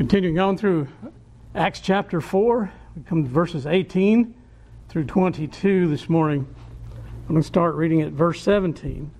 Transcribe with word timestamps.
Continuing 0.00 0.38
on 0.38 0.56
through 0.56 0.88
Acts 1.54 1.78
chapter 1.78 2.22
4, 2.22 2.72
we 2.96 3.02
come 3.02 3.22
to 3.22 3.28
verses 3.28 3.66
18 3.66 4.34
through 4.88 5.04
22 5.04 5.88
this 5.88 6.08
morning. 6.08 6.48
I'm 6.94 7.28
going 7.28 7.42
to 7.42 7.46
start 7.46 7.74
reading 7.74 8.00
at 8.00 8.10
verse 8.12 8.40
17. 8.40 9.10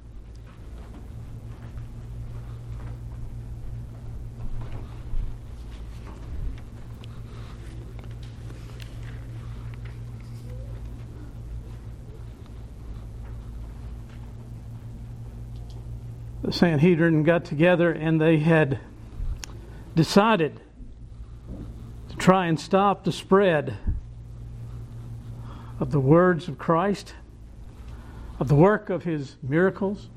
The 16.43 16.51
Sanhedrin 16.51 17.23
got 17.23 17.45
together 17.45 17.93
and 17.93 18.19
they 18.19 18.39
had 18.39 18.81
decided 19.95 20.59
try 22.21 22.47
and 22.47 22.61
stop 22.61 23.05
the 23.05 23.13
spread 23.13 23.79
of 25.81 25.91
the 25.91 25.99
words 25.99 26.49
of 26.49 26.59
Christ, 26.59 27.15
of 28.39 28.49
the 28.49 28.55
work 28.55 28.91
of 28.91 29.05
his 29.05 29.37
miracles. 29.43 30.09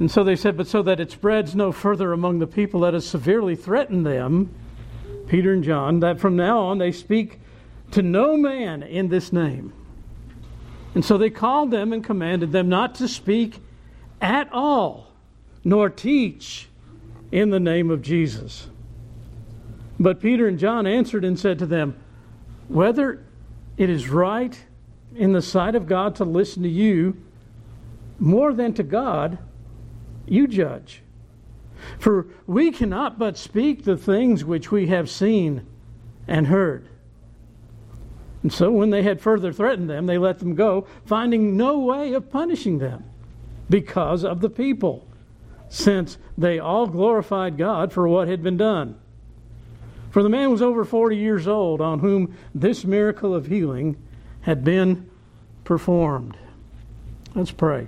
And 0.00 0.10
so 0.10 0.24
they 0.24 0.34
said, 0.36 0.56
but 0.56 0.66
so 0.66 0.82
that 0.82 0.98
it 0.98 1.12
spreads 1.12 1.54
no 1.54 1.70
further 1.70 2.12
among 2.12 2.40
the 2.40 2.46
people, 2.46 2.80
let 2.80 2.94
us 2.94 3.06
severely 3.06 3.54
threaten 3.54 4.02
them, 4.02 4.52
Peter 5.28 5.52
and 5.52 5.62
John, 5.62 6.00
that 6.00 6.18
from 6.18 6.36
now 6.36 6.58
on 6.60 6.78
they 6.78 6.92
speak 6.92 7.38
to 7.92 8.02
no 8.02 8.36
man 8.36 8.82
in 8.82 9.08
this 9.08 9.32
name. 9.32 9.72
And 10.94 11.04
so 11.04 11.16
they 11.18 11.30
called 11.30 11.70
them 11.70 11.92
and 11.92 12.02
commanded 12.02 12.50
them 12.50 12.68
not 12.68 12.96
to 12.96 13.06
speak 13.06 13.60
at 14.20 14.52
all, 14.52 15.12
nor 15.62 15.88
teach 15.88 16.68
in 17.30 17.50
the 17.50 17.60
name 17.60 17.90
of 17.90 18.02
Jesus. 18.02 18.68
But 20.00 20.20
Peter 20.20 20.46
and 20.46 20.58
John 20.58 20.86
answered 20.86 21.24
and 21.24 21.38
said 21.38 21.58
to 21.58 21.66
them, 21.66 21.96
Whether 22.68 23.24
it 23.76 23.90
is 23.90 24.08
right 24.08 24.58
in 25.14 25.32
the 25.32 25.42
sight 25.42 25.74
of 25.74 25.86
God 25.86 26.14
to 26.16 26.24
listen 26.24 26.62
to 26.62 26.68
you 26.68 27.16
more 28.18 28.52
than 28.52 28.74
to 28.74 28.82
God, 28.82 29.38
you 30.26 30.46
judge. 30.46 31.02
For 31.98 32.26
we 32.46 32.70
cannot 32.70 33.18
but 33.18 33.36
speak 33.36 33.84
the 33.84 33.96
things 33.96 34.44
which 34.44 34.70
we 34.70 34.88
have 34.88 35.08
seen 35.08 35.66
and 36.26 36.46
heard. 36.48 36.88
And 38.42 38.52
so, 38.52 38.70
when 38.70 38.90
they 38.90 39.02
had 39.02 39.20
further 39.20 39.52
threatened 39.52 39.90
them, 39.90 40.06
they 40.06 40.18
let 40.18 40.38
them 40.38 40.54
go, 40.54 40.86
finding 41.04 41.56
no 41.56 41.78
way 41.78 42.12
of 42.12 42.30
punishing 42.30 42.78
them 42.78 43.04
because 43.68 44.24
of 44.24 44.40
the 44.40 44.50
people 44.50 45.06
since 45.68 46.18
they 46.36 46.58
all 46.58 46.86
glorified 46.86 47.58
God 47.58 47.92
for 47.92 48.08
what 48.08 48.28
had 48.28 48.42
been 48.42 48.56
done. 48.56 48.96
For 50.18 50.24
the 50.24 50.28
man 50.28 50.50
was 50.50 50.62
over 50.62 50.84
40 50.84 51.16
years 51.16 51.46
old 51.46 51.80
on 51.80 52.00
whom 52.00 52.34
this 52.52 52.84
miracle 52.84 53.36
of 53.36 53.46
healing 53.46 53.96
had 54.40 54.64
been 54.64 55.08
performed. 55.62 56.36
Let's 57.36 57.52
pray. 57.52 57.86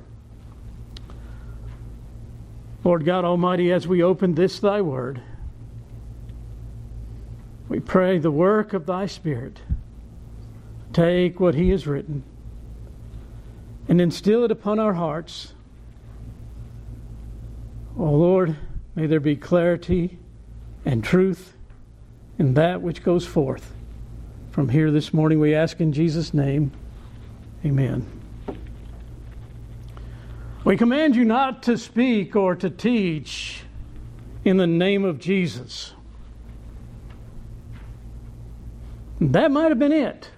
Lord 2.84 3.04
God 3.04 3.24
Almighty, 3.24 3.72
as 3.72 3.88
we 3.88 4.04
open 4.04 4.36
this 4.36 4.60
thy 4.60 4.80
word, 4.80 5.20
we 7.68 7.80
pray 7.80 8.18
the 8.18 8.30
work 8.30 8.74
of 8.74 8.86
thy 8.86 9.06
Spirit. 9.06 9.58
Take 10.92 11.40
what 11.40 11.56
he 11.56 11.70
has 11.70 11.88
written 11.88 12.22
and 13.88 14.00
instill 14.00 14.44
it 14.44 14.52
upon 14.52 14.78
our 14.78 14.94
hearts 14.94 15.52
Oh 17.98 18.12
Lord, 18.12 18.56
may 18.94 19.08
there 19.08 19.18
be 19.18 19.34
clarity 19.34 20.16
and 20.84 21.02
truth 21.02 21.54
in 22.40 22.54
that 22.54 22.80
which 22.80 23.02
goes 23.02 23.26
forth 23.26 23.74
from 24.50 24.70
here 24.70 24.90
this 24.90 25.12
morning. 25.12 25.38
We 25.38 25.54
ask 25.54 25.78
in 25.78 25.92
Jesus' 25.92 26.32
name. 26.32 26.72
Amen. 27.66 28.10
We 30.64 30.78
command 30.78 31.16
you 31.16 31.26
not 31.26 31.62
to 31.64 31.76
speak 31.76 32.34
or 32.34 32.56
to 32.56 32.70
teach 32.70 33.64
in 34.42 34.56
the 34.56 34.66
name 34.66 35.04
of 35.04 35.18
Jesus. 35.18 35.92
That 39.20 39.50
might 39.50 39.68
have 39.68 39.78
been 39.78 39.92
it. 39.92 40.30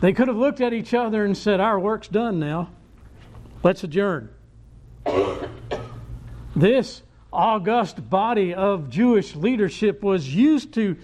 They 0.00 0.14
could 0.14 0.28
have 0.28 0.38
looked 0.38 0.62
at 0.62 0.72
each 0.72 0.94
other 0.94 1.22
and 1.22 1.36
said, 1.36 1.60
Our 1.60 1.78
work's 1.78 2.08
done 2.08 2.40
now. 2.40 2.70
Let's 3.62 3.84
adjourn. 3.84 4.30
This 6.54 7.02
august 7.32 8.10
body 8.10 8.52
of 8.54 8.90
Jewish 8.90 9.34
leadership 9.34 10.02
was 10.02 10.34
used 10.34 10.74
to 10.74 10.96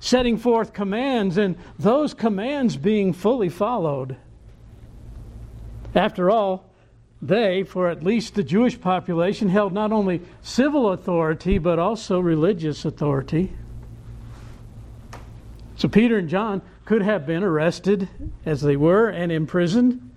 setting 0.00 0.36
forth 0.36 0.72
commands 0.72 1.36
and 1.36 1.56
those 1.78 2.12
commands 2.12 2.76
being 2.76 3.12
fully 3.12 3.48
followed. 3.48 4.16
After 5.94 6.30
all, 6.30 6.70
they, 7.22 7.62
for 7.62 7.88
at 7.88 8.02
least 8.02 8.34
the 8.34 8.42
Jewish 8.42 8.78
population, 8.78 9.48
held 9.48 9.72
not 9.72 9.92
only 9.92 10.20
civil 10.42 10.92
authority 10.92 11.58
but 11.58 11.78
also 11.78 12.20
religious 12.20 12.84
authority. 12.84 13.52
So 15.76 15.88
Peter 15.88 16.18
and 16.18 16.28
John 16.28 16.62
could 16.84 17.02
have 17.02 17.26
been 17.26 17.42
arrested 17.42 18.08
as 18.44 18.60
they 18.60 18.76
were 18.76 19.08
and 19.08 19.32
imprisoned. 19.32 20.10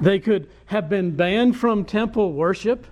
They 0.00 0.18
could 0.18 0.50
have 0.66 0.88
been 0.88 1.12
banned 1.12 1.56
from 1.56 1.84
temple 1.84 2.32
worship 2.32 2.86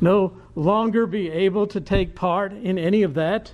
no 0.00 0.36
longer 0.54 1.06
be 1.06 1.30
able 1.30 1.66
to 1.68 1.80
take 1.80 2.14
part 2.14 2.52
in 2.52 2.78
any 2.78 3.02
of 3.02 3.14
that. 3.14 3.52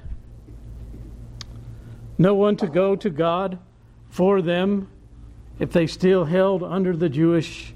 No 2.19 2.35
one 2.35 2.57
to 2.57 2.67
go 2.67 2.97
to 2.97 3.11
God 3.11 3.59
for 4.09 4.41
them 4.41 4.89
if 5.59 5.73
they 5.73 5.87
still 5.87 6.25
held 6.25 6.63
under 6.63 6.97
the 6.97 7.09
Jewish 7.09 7.75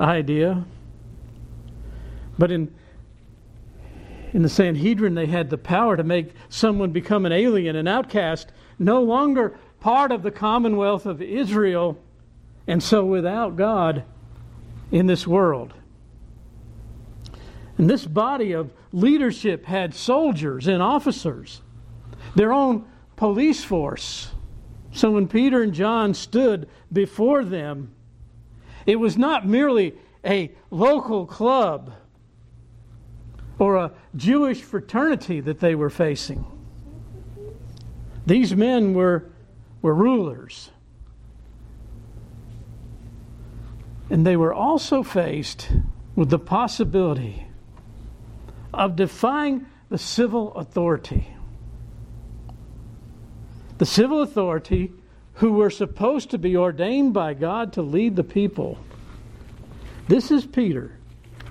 idea. 0.00 0.64
But 2.38 2.50
in 2.50 2.74
in 4.32 4.42
the 4.42 4.48
Sanhedrin, 4.48 5.14
they 5.14 5.26
had 5.26 5.50
the 5.50 5.58
power 5.58 5.96
to 5.96 6.02
make 6.02 6.32
someone 6.48 6.90
become 6.90 7.26
an 7.26 7.32
alien, 7.32 7.76
an 7.76 7.86
outcast, 7.86 8.50
no 8.78 9.02
longer 9.02 9.58
part 9.80 10.10
of 10.10 10.22
the 10.22 10.30
commonwealth 10.30 11.04
of 11.04 11.20
Israel, 11.20 11.98
and 12.66 12.82
so 12.82 13.04
without 13.04 13.56
God 13.56 14.04
in 14.90 15.06
this 15.06 15.26
world. 15.26 15.74
And 17.78 17.88
this 17.88 18.06
body 18.06 18.52
of 18.52 18.70
leadership 18.92 19.64
had 19.64 19.94
soldiers 19.94 20.66
and 20.68 20.82
officers, 20.82 21.62
their 22.34 22.52
own 22.52 22.84
police 23.16 23.64
force. 23.64 24.30
So 24.92 25.12
when 25.12 25.26
Peter 25.26 25.62
and 25.62 25.72
John 25.72 26.12
stood 26.14 26.68
before 26.92 27.44
them, 27.44 27.94
it 28.84 28.96
was 28.96 29.16
not 29.16 29.46
merely 29.46 29.94
a 30.24 30.52
local 30.70 31.26
club 31.26 31.94
or 33.58 33.76
a 33.76 33.92
Jewish 34.16 34.60
fraternity 34.60 35.40
that 35.40 35.60
they 35.60 35.74
were 35.74 35.90
facing. 35.90 36.44
These 38.26 38.54
men 38.54 38.94
were, 38.94 39.30
were 39.80 39.94
rulers. 39.94 40.70
And 44.10 44.26
they 44.26 44.36
were 44.36 44.52
also 44.52 45.02
faced 45.02 45.70
with 46.14 46.28
the 46.28 46.38
possibility 46.38 47.46
of 48.72 48.96
defying 48.96 49.66
the 49.88 49.98
civil 49.98 50.54
authority. 50.54 51.28
The 53.78 53.86
civil 53.86 54.22
authority 54.22 54.92
who 55.34 55.52
were 55.52 55.70
supposed 55.70 56.30
to 56.30 56.38
be 56.38 56.56
ordained 56.56 57.12
by 57.12 57.34
God 57.34 57.72
to 57.74 57.82
lead 57.82 58.16
the 58.16 58.24
people. 58.24 58.78
This 60.08 60.30
is 60.30 60.46
Peter 60.46 60.98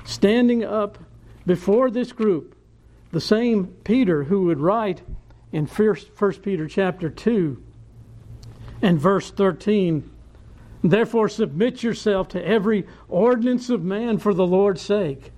standing 0.03 0.63
up 0.63 0.97
before 1.45 1.89
this 1.89 2.11
group, 2.11 2.55
the 3.11 3.21
same 3.21 3.67
Peter 3.83 4.23
who 4.23 4.43
would 4.45 4.59
write 4.59 5.01
in 5.51 5.65
1 5.65 5.95
Peter 6.41 6.67
chapter 6.67 7.09
2 7.09 7.61
and 8.81 8.99
verse 8.99 9.31
13 9.31 10.09
Therefore 10.83 11.29
submit 11.29 11.83
yourself 11.83 12.29
to 12.29 12.43
every 12.43 12.87
ordinance 13.07 13.69
of 13.69 13.83
man 13.83 14.17
for 14.17 14.33
the 14.33 14.47
Lord's 14.47 14.81
sake 14.81 15.31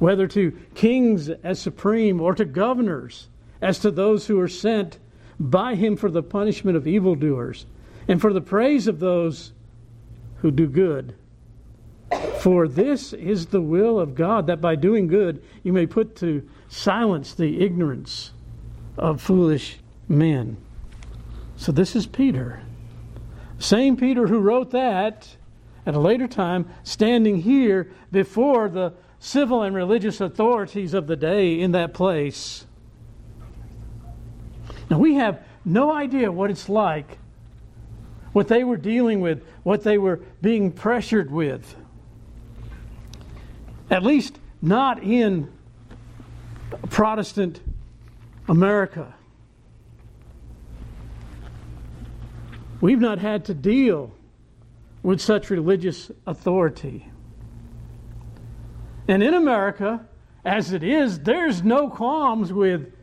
whether 0.00 0.26
to 0.26 0.50
kings 0.74 1.28
as 1.28 1.60
supreme 1.60 2.20
or 2.20 2.34
to 2.34 2.44
governors, 2.44 3.28
as 3.62 3.78
to 3.78 3.90
those 3.90 4.26
who 4.26 4.40
are 4.40 4.48
sent 4.48 4.98
by 5.38 5.74
him 5.74 5.96
for 5.96 6.10
the 6.10 6.22
punishment 6.22 6.76
of 6.76 6.86
evildoers 6.86 7.66
and 8.08 8.20
for 8.20 8.32
the 8.32 8.40
praise 8.40 8.88
of 8.88 8.98
those 8.98 9.52
who 10.38 10.50
do 10.50 10.66
good. 10.66 11.14
For 12.40 12.66
this 12.66 13.12
is 13.12 13.46
the 13.46 13.60
will 13.60 14.00
of 14.00 14.14
God, 14.14 14.46
that 14.48 14.60
by 14.60 14.74
doing 14.74 15.06
good 15.06 15.42
you 15.62 15.72
may 15.72 15.86
put 15.86 16.16
to 16.16 16.48
silence 16.68 17.34
the 17.34 17.62
ignorance 17.62 18.32
of 18.96 19.20
foolish 19.20 19.78
men. 20.08 20.56
So 21.56 21.72
this 21.72 21.94
is 21.94 22.06
Peter. 22.06 22.62
Same 23.58 23.96
Peter 23.96 24.26
who 24.26 24.38
wrote 24.38 24.70
that 24.70 25.36
at 25.86 25.94
a 25.94 26.00
later 26.00 26.26
time, 26.26 26.68
standing 26.82 27.42
here 27.42 27.90
before 28.12 28.68
the 28.68 28.92
civil 29.20 29.62
and 29.62 29.76
religious 29.76 30.20
authorities 30.20 30.94
of 30.94 31.06
the 31.06 31.14
day 31.14 31.60
in 31.60 31.72
that 31.72 31.92
place. 31.94 32.66
Now, 34.90 34.98
we 34.98 35.14
have 35.14 35.44
no 35.64 35.92
idea 35.92 36.32
what 36.32 36.50
it's 36.50 36.68
like, 36.68 37.18
what 38.32 38.48
they 38.48 38.64
were 38.64 38.78
dealing 38.78 39.20
with, 39.20 39.44
what 39.62 39.84
they 39.84 39.98
were 39.98 40.20
being 40.40 40.72
pressured 40.72 41.30
with. 41.30 41.76
At 43.90 44.02
least 44.02 44.38
not 44.62 45.02
in 45.02 45.52
Protestant 46.88 47.60
America. 48.48 49.14
We've 52.80 53.00
not 53.00 53.18
had 53.18 53.44
to 53.46 53.54
deal 53.54 54.12
with 55.02 55.20
such 55.20 55.50
religious 55.50 56.10
authority. 56.26 57.09
And 59.10 59.24
in 59.24 59.34
America, 59.34 60.06
as 60.44 60.72
it 60.72 60.84
is, 60.84 61.18
there's 61.18 61.64
no 61.64 61.90
qualms 61.90 62.52
with, 62.52 62.94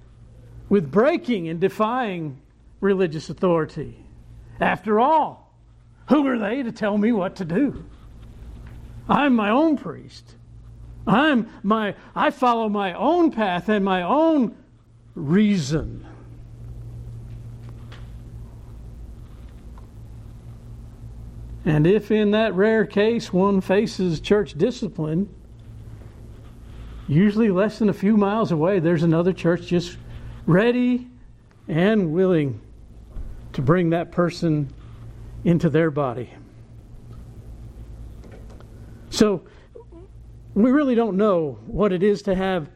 with 0.69 0.89
breaking 0.89 1.49
and 1.49 1.59
defying 1.59 2.39
religious 2.79 3.29
authority. 3.29 4.05
After 4.61 5.01
all, 5.01 5.53
who 6.07 6.25
are 6.27 6.39
they 6.39 6.63
to 6.63 6.71
tell 6.71 6.97
me 6.97 7.11
what 7.11 7.35
to 7.35 7.43
do? 7.43 7.83
I'm 9.09 9.35
my 9.35 9.49
own 9.49 9.77
priest. 9.77 10.35
I'm 11.05 11.49
my 11.61 11.93
I 12.15 12.31
follow 12.31 12.69
my 12.69 12.93
own 12.93 13.29
path 13.29 13.67
and 13.67 13.83
my 13.83 14.03
own 14.03 14.55
reason. 15.13 16.07
And 21.65 21.85
if 21.85 22.11
in 22.11 22.31
that 22.31 22.53
rare 22.53 22.85
case 22.85 23.33
one 23.33 23.59
faces 23.59 24.21
church 24.21 24.57
discipline, 24.57 25.33
usually 27.07 27.49
less 27.49 27.79
than 27.79 27.89
a 27.89 27.93
few 27.93 28.17
miles 28.17 28.51
away, 28.51 28.79
there's 28.79 29.03
another 29.03 29.33
church 29.33 29.67
just 29.67 29.97
ready 30.45 31.07
and 31.67 32.11
willing 32.13 32.59
to 33.53 33.61
bring 33.61 33.89
that 33.91 34.11
person 34.11 34.71
into 35.43 35.69
their 35.69 35.89
body. 35.89 36.29
So, 39.09 39.43
we 40.53 40.71
really 40.71 40.95
don't 40.95 41.17
know 41.17 41.59
what 41.67 41.93
it 41.93 42.03
is 42.03 42.23
to 42.23 42.35
have 42.35 42.69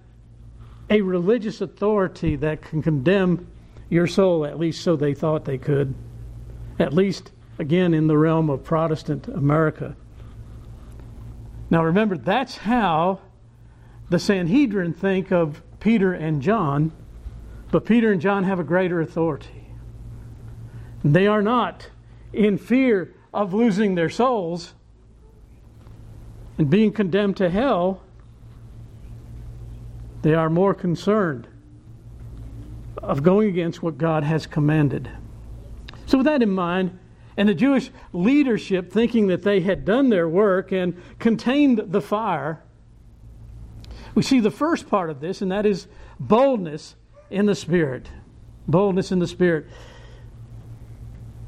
a 0.89 1.01
religious 1.01 1.61
authority 1.61 2.35
that 2.37 2.61
can 2.61 2.81
condemn 2.81 3.47
your 3.89 4.07
soul, 4.07 4.45
at 4.45 4.59
least 4.59 4.83
so 4.83 4.95
they 4.95 5.13
thought 5.13 5.45
they 5.45 5.57
could, 5.57 5.93
at 6.79 6.93
least 6.93 7.31
again 7.59 7.93
in 7.93 8.07
the 8.07 8.17
realm 8.17 8.49
of 8.49 8.63
Protestant 8.63 9.27
America. 9.27 9.95
Now 11.69 11.83
remember, 11.83 12.17
that's 12.17 12.57
how 12.57 13.19
the 14.11 14.19
Sanhedrin 14.19 14.93
think 14.93 15.31
of 15.31 15.61
Peter 15.79 16.11
and 16.13 16.41
John, 16.41 16.91
but 17.71 17.85
Peter 17.85 18.11
and 18.11 18.19
John 18.19 18.43
have 18.43 18.59
a 18.59 18.63
greater 18.63 18.99
authority. 18.99 19.67
They 21.01 21.27
are 21.27 21.41
not 21.41 21.89
in 22.33 22.57
fear 22.57 23.13
of 23.33 23.53
losing 23.53 23.95
their 23.95 24.09
souls 24.09 24.73
and 26.57 26.69
being 26.69 26.91
condemned 26.91 27.37
to 27.37 27.49
hell. 27.49 28.03
They 30.23 30.33
are 30.33 30.49
more 30.49 30.73
concerned 30.73 31.47
of 32.97 33.23
going 33.23 33.47
against 33.47 33.81
what 33.81 33.97
God 33.97 34.25
has 34.25 34.45
commanded. 34.45 35.09
So, 36.05 36.17
with 36.17 36.25
that 36.25 36.43
in 36.43 36.49
mind, 36.49 36.99
and 37.37 37.47
the 37.47 37.55
Jewish 37.55 37.89
leadership 38.11 38.91
thinking 38.91 39.27
that 39.27 39.43
they 39.43 39.61
had 39.61 39.85
done 39.85 40.09
their 40.09 40.27
work 40.27 40.73
and 40.73 41.01
contained 41.17 41.81
the 41.93 42.01
fire, 42.01 42.61
we 44.15 44.21
see 44.21 44.39
the 44.39 44.51
first 44.51 44.89
part 44.89 45.09
of 45.09 45.19
this, 45.19 45.41
and 45.41 45.51
that 45.51 45.65
is 45.65 45.87
boldness 46.19 46.95
in 47.29 47.45
the 47.45 47.55
Spirit. 47.55 48.09
Boldness 48.67 49.11
in 49.11 49.19
the 49.19 49.27
Spirit. 49.27 49.67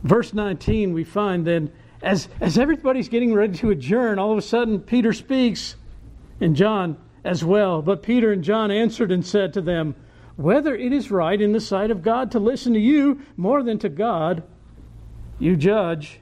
Verse 0.03 0.33
19, 0.33 0.93
we 0.93 1.03
find 1.03 1.45
then, 1.45 1.71
as, 2.01 2.27
as 2.41 2.57
everybody's 2.57 3.09
getting 3.09 3.33
ready 3.33 3.57
to 3.57 3.69
adjourn, 3.69 4.19
all 4.19 4.31
of 4.31 4.37
a 4.37 4.41
sudden 4.41 4.79
Peter 4.79 5.13
speaks, 5.13 5.75
and 6.41 6.55
John 6.55 6.97
as 7.23 7.43
well. 7.43 7.81
But 7.81 8.03
Peter 8.03 8.31
and 8.31 8.43
John 8.43 8.71
answered 8.71 9.11
and 9.11 9.25
said 9.25 9.53
to 9.53 9.61
them, 9.61 9.95
Whether 10.35 10.75
it 10.75 10.91
is 10.91 11.11
right 11.11 11.39
in 11.39 11.53
the 11.53 11.61
sight 11.61 11.91
of 11.91 12.01
God 12.01 12.31
to 12.31 12.39
listen 12.39 12.73
to 12.73 12.79
you 12.79 13.21
more 13.37 13.63
than 13.63 13.79
to 13.79 13.89
God, 13.89 14.43
you 15.39 15.55
judge, 15.55 16.19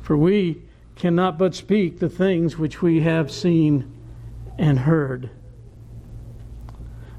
for 0.00 0.16
we 0.16 0.62
cannot 0.96 1.38
but 1.38 1.54
speak 1.54 1.98
the 1.98 2.08
things 2.08 2.58
which 2.58 2.82
we 2.82 3.00
have 3.00 3.30
seen 3.30 3.92
and 4.58 4.78
heard. 4.78 5.30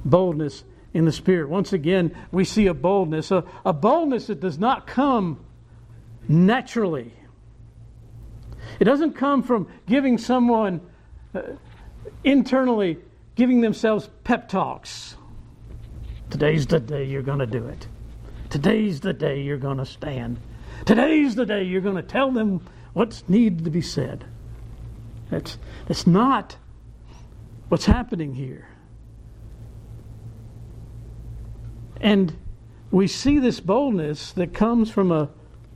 Boldness 0.06 0.64
in 0.94 1.06
the 1.06 1.12
Spirit. 1.12 1.50
Once 1.50 1.74
again, 1.74 2.16
we 2.32 2.44
see 2.44 2.68
a 2.68 2.74
boldness, 2.74 3.32
a, 3.32 3.44
a 3.66 3.74
boldness 3.74 4.28
that 4.28 4.40
does 4.40 4.60
not 4.60 4.86
come 4.88 5.44
naturally. 6.28 7.14
It 8.80 8.86
doesn't 8.86 9.14
come 9.14 9.44
from 9.44 9.68
giving 9.88 10.18
someone 10.18 10.82
uh, 11.34 11.42
internally, 12.24 12.98
giving 13.36 13.62
themselves 13.62 14.10
pep 14.24 14.50
talks. 14.50 15.16
Today's 16.30 16.66
the 16.68 16.80
day 16.80 17.06
you're 17.06 17.22
going 17.22 17.40
to 17.40 17.48
do 17.48 17.68
it. 17.68 17.88
Today's 18.50 19.00
the 19.00 19.14
day 19.14 19.42
you're 19.42 19.58
going 19.58 19.78
to 19.78 19.86
stand. 19.86 20.40
Today's 20.86 21.36
the 21.36 21.46
day 21.46 21.64
you're 21.64 21.82
going 21.82 21.96
to 21.96 22.04
tell 22.04 22.32
them 22.32 22.62
what's 22.94 23.28
needed 23.28 23.66
to 23.66 23.72
be 23.72 23.82
said. 23.82 24.26
That's, 25.30 25.58
that's 25.88 26.06
not 26.06 26.58
what's 27.70 27.86
happening 27.86 28.36
here. 28.36 28.68
And 32.00 32.36
we 32.92 33.08
see 33.08 33.40
this 33.40 33.60
boldness 33.60 34.34
that 34.34 34.54
comes 34.54 34.92
from 34.92 35.12
a 35.12 35.30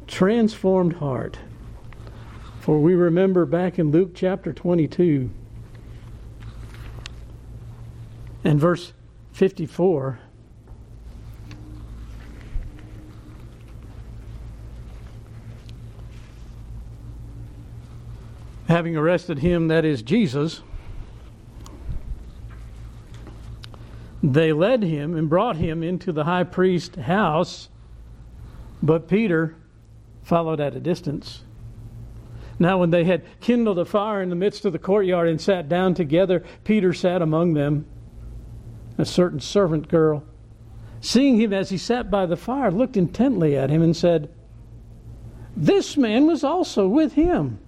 transformed 0.08 0.94
heart. 0.94 1.40
For 2.60 2.80
we 2.80 2.96
remember 2.96 3.46
back 3.46 3.80
in 3.80 3.92
Luke 3.92 4.12
chapter 4.14 4.52
22 4.52 5.30
and 8.44 8.60
verse 8.60 8.94
54 9.32 10.20
having 18.68 18.98
arrested 18.98 19.40
him, 19.40 19.70
that 19.70 19.86
is 19.86 20.02
Jesus, 20.02 20.62
they 24.24 24.52
led 24.52 24.84
him 24.84 25.16
and 25.16 25.30
brought 25.30 25.58
him 25.58 25.84
into 25.84 26.12
the 26.12 26.24
high 26.24 26.44
priest's 26.44 26.98
house, 26.98 27.70
but 28.82 29.08
Peter 29.08 29.56
followed 30.24 30.60
at 30.60 30.76
a 30.76 30.80
distance. 30.80 31.44
Now, 32.60 32.80
when 32.80 32.90
they 32.90 33.04
had 33.04 33.24
kindled 33.40 33.78
a 33.78 33.86
fire 33.86 34.22
in 34.22 34.30
the 34.30 34.36
midst 34.36 34.66
of 34.66 34.74
the 34.74 34.80
courtyard 34.80 35.28
and 35.28 35.40
sat 35.40 35.70
down 35.70 35.94
together, 35.94 36.44
Peter 36.64 36.92
sat 36.92 37.22
among 37.22 37.54
them. 37.54 37.86
A 38.98 39.06
certain 39.06 39.40
servant 39.40 39.88
girl, 39.90 40.24
seeing 41.02 41.40
him 41.40 41.54
as 41.54 41.70
he 41.70 41.78
sat 41.78 42.10
by 42.10 42.26
the 42.26 42.36
fire, 42.36 42.72
looked 42.72 42.98
intently 42.98 43.56
at 43.56 43.70
him 43.70 43.84
and 43.84 43.96
said, 43.96 44.30
This 45.56 45.96
man 45.96 46.26
was 46.26 46.44
also 46.44 46.88
with 46.88 47.14
him. 47.14 47.60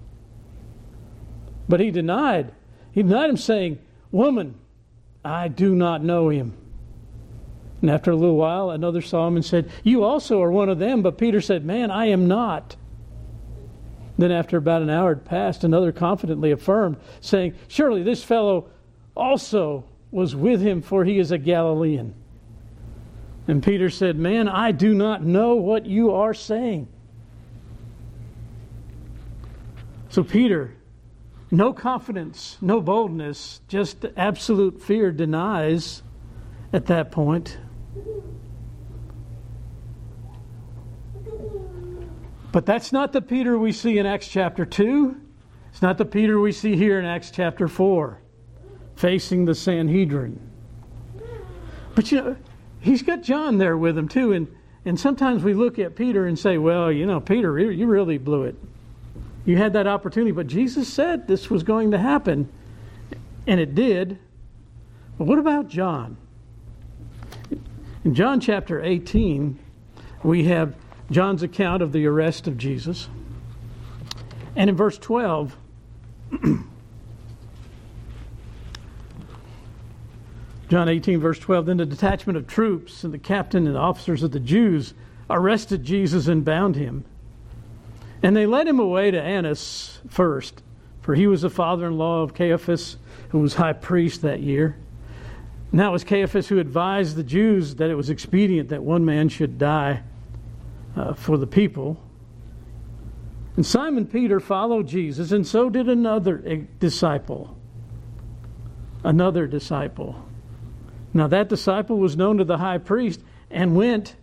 But 1.68 1.80
he 1.80 1.92
denied. 1.92 2.52
He 2.92 3.04
denied 3.04 3.30
him, 3.30 3.38
saying, 3.38 3.78
Woman, 4.12 4.56
I 5.24 5.48
do 5.48 5.76
not 5.76 6.04
know 6.04 6.30
him. 6.30 6.56
And 7.82 7.90
after 7.90 8.12
a 8.12 8.16
little 8.16 8.36
while, 8.36 8.72
another 8.72 9.02
saw 9.02 9.28
him 9.28 9.36
and 9.36 9.46
said, 9.46 9.72
You 9.84 10.04
also 10.04 10.42
are 10.42 10.52
one 10.52 10.70
of 10.70 10.80
them. 10.80 11.02
But 11.02 11.18
Peter 11.18 11.42
said, 11.42 11.66
Man, 11.66 11.92
I 11.92 12.08
am 12.08 12.28
not. 12.28 12.76
Then, 14.18 14.32
after 14.32 14.58
about 14.58 14.82
an 14.82 14.90
hour 14.90 15.16
had 15.16 15.24
passed, 15.24 15.64
another 15.64 15.94
confidently 15.94 16.52
affirmed, 16.52 16.98
saying, 17.22 17.56
Surely 17.70 18.04
this 18.04 18.22
fellow 18.22 18.70
also 19.16 19.86
was 20.12 20.36
with 20.36 20.60
him, 20.62 20.82
for 20.82 21.06
he 21.06 21.20
is 21.20 21.32
a 21.32 21.38
Galilean. 21.38 22.14
And 23.48 23.64
Peter 23.64 23.90
said, 23.90 24.18
Man, 24.18 24.50
I 24.50 24.74
do 24.74 24.94
not 24.94 25.24
know 25.24 25.56
what 25.56 25.86
you 25.86 26.12
are 26.12 26.34
saying. 26.34 26.88
So 30.10 30.24
Peter 30.24 30.76
no 31.52 31.74
confidence, 31.74 32.58
no 32.62 32.80
boldness, 32.82 33.62
just 33.68 34.06
absolute 34.16 34.82
fear 34.82 35.12
denies 35.12 36.04
at 36.72 36.86
that 36.88 37.12
point. 37.12 37.58
But 42.52 42.66
that's 42.66 42.92
not 42.92 43.14
the 43.14 43.22
Peter 43.22 43.58
we 43.58 43.72
see 43.72 43.98
in 44.00 44.06
Acts 44.06 44.28
chapter 44.28 44.66
2. 44.66 45.16
It's 45.72 45.82
not 45.82 45.98
the 45.98 46.06
Peter 46.06 46.40
we 46.40 46.52
see 46.52 46.76
here 46.76 47.00
in 47.00 47.06
Acts 47.06 47.32
chapter 47.32 47.68
4, 47.68 48.20
facing 48.96 49.46
the 49.46 49.54
Sanhedrin. 49.54 50.40
But 51.94 52.12
you 52.12 52.22
know, 52.22 52.36
he's 52.80 53.04
got 53.04 53.22
John 53.22 53.58
there 53.58 53.78
with 53.78 53.98
him 53.98 54.08
too. 54.08 54.34
And, 54.34 54.48
and 54.86 55.00
sometimes 55.00 55.44
we 55.44 55.54
look 55.54 55.78
at 55.78 55.96
Peter 55.96 56.26
and 56.26 56.38
say, 56.38 56.58
well, 56.58 56.92
you 56.92 57.06
know, 57.06 57.20
Peter, 57.20 57.60
you 57.60 57.86
really 57.86 58.18
blew 58.18 58.44
it. 58.44 58.56
You 59.46 59.58
had 59.58 59.74
that 59.74 59.88
opportunity, 59.88 60.32
but 60.32 60.48
Jesus 60.48 60.88
said 60.88 61.28
this 61.28 61.50
was 61.50 61.64
going 61.64 61.92
to 61.92 61.98
happen, 61.98 62.50
and 63.48 63.60
it 63.60 63.76
did. 63.76 64.20
But 65.18 65.26
what 65.26 65.40
about 65.40 65.68
John? 65.68 66.18
In 68.04 68.14
John 68.16 68.40
chapter 68.40 68.82
18, 68.82 69.60
we 70.24 70.46
have 70.46 70.76
John's 71.12 71.44
account 71.44 71.82
of 71.82 71.92
the 71.92 72.06
arrest 72.06 72.48
of 72.48 72.58
Jesus. 72.58 73.10
And 74.56 74.70
in 74.70 74.76
verse 74.76 74.98
12, 74.98 75.58
John 80.70 80.88
18, 80.88 81.20
verse 81.20 81.40
12, 81.40 81.66
then 81.66 81.78
the 81.78 81.86
detachment 81.86 82.38
of 82.38 82.46
troops 82.46 83.04
and 83.04 83.14
the 83.14 83.18
captain 83.18 83.66
and 83.68 83.76
officers 83.76 84.22
of 84.22 84.32
the 84.32 84.40
Jews 84.40 84.94
arrested 85.30 85.84
Jesus 85.84 86.28
and 86.28 86.46
bound 86.46 86.76
him. 86.76 87.06
And 88.22 88.36
they 88.36 88.46
led 88.46 88.68
him 88.68 88.80
away 88.80 89.12
to 89.12 89.22
Annas 89.22 90.00
first, 90.10 90.62
for 91.02 91.16
he 91.16 91.28
was 91.28 91.42
the 91.42 91.50
father 91.50 91.88
in 91.88 91.98
law 91.98 92.22
of 92.22 92.34
Caiaphas, 92.34 92.98
who 93.30 93.40
was 93.40 93.56
high 93.56 93.74
priest 93.74 94.22
that 94.24 94.42
year. 94.42 94.78
Now 95.72 95.90
it 95.90 95.94
was 95.94 96.04
Caiaphas 96.04 96.48
who 96.48 96.60
advised 96.60 97.16
the 97.16 97.24
Jews 97.24 97.76
that 97.76 97.90
it 97.90 97.96
was 97.96 98.10
expedient 98.10 98.70
that 98.70 98.84
one 98.84 99.06
man 99.06 99.30
should 99.30 99.58
die 99.58 100.04
uh, 100.96 101.14
for 101.14 101.38
the 101.38 101.48
people. 101.48 102.02
And 103.56 103.66
Simon 103.66 104.06
Peter 104.06 104.40
followed 104.40 104.88
Jesus, 104.88 105.32
and 105.32 105.46
so 105.46 105.70
did 105.70 105.88
another 105.88 106.66
disciple. 106.80 107.58
Another 109.04 109.48
disciple. 109.48 110.26
Now 111.14 111.28
that 111.28 111.50
disciple 111.50 111.98
was 111.98 112.18
known 112.18 112.38
to 112.38 112.44
the 112.44 112.58
high 112.58 112.78
priest 112.78 113.22
and 113.50 113.76
went 113.76 114.16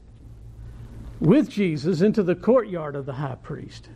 with 1.21 1.49
Jesus 1.49 2.01
into 2.01 2.23
the 2.23 2.35
courtyard 2.35 2.95
of 2.95 3.07
the 3.07 3.15
high 3.15 3.37
priest. 3.37 3.89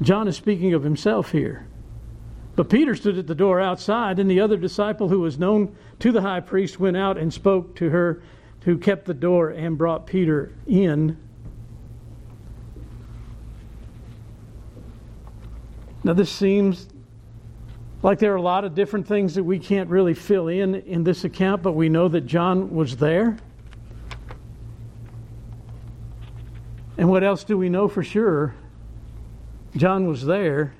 John 0.00 0.28
is 0.28 0.36
speaking 0.36 0.74
of 0.74 0.82
himself 0.82 1.32
here. 1.32 1.66
But 2.56 2.70
Peter 2.70 2.96
stood 2.96 3.18
at 3.18 3.28
the 3.28 3.34
door 3.34 3.60
outside, 3.60 4.18
and 4.18 4.28
the 4.28 4.40
other 4.40 4.56
disciple 4.56 5.08
who 5.08 5.20
was 5.20 5.38
known 5.38 5.76
to 6.00 6.10
the 6.10 6.20
high 6.20 6.40
priest 6.40 6.80
went 6.80 6.96
out 6.96 7.16
and 7.16 7.32
spoke 7.32 7.76
to 7.76 7.90
her 7.90 8.22
who 8.64 8.78
kept 8.78 9.04
the 9.04 9.14
door 9.14 9.50
and 9.50 9.78
brought 9.78 10.06
Peter 10.06 10.52
in. 10.66 11.16
Now, 16.02 16.14
this 16.14 16.30
seems 16.30 16.88
like 18.02 18.18
there 18.18 18.32
are 18.32 18.36
a 18.36 18.42
lot 18.42 18.64
of 18.64 18.74
different 18.74 19.06
things 19.06 19.34
that 19.34 19.44
we 19.44 19.58
can't 19.58 19.88
really 19.88 20.14
fill 20.14 20.48
in 20.48 20.74
in 20.74 21.04
this 21.04 21.24
account, 21.24 21.62
but 21.62 21.72
we 21.72 21.88
know 21.88 22.08
that 22.08 22.22
John 22.22 22.74
was 22.74 22.96
there. 22.96 23.36
And 26.98 27.08
what 27.08 27.22
else 27.22 27.44
do 27.44 27.56
we 27.56 27.68
know 27.68 27.86
for 27.86 28.02
sure? 28.02 28.54
John 29.76 30.08
was 30.08 30.26
there, 30.26 30.74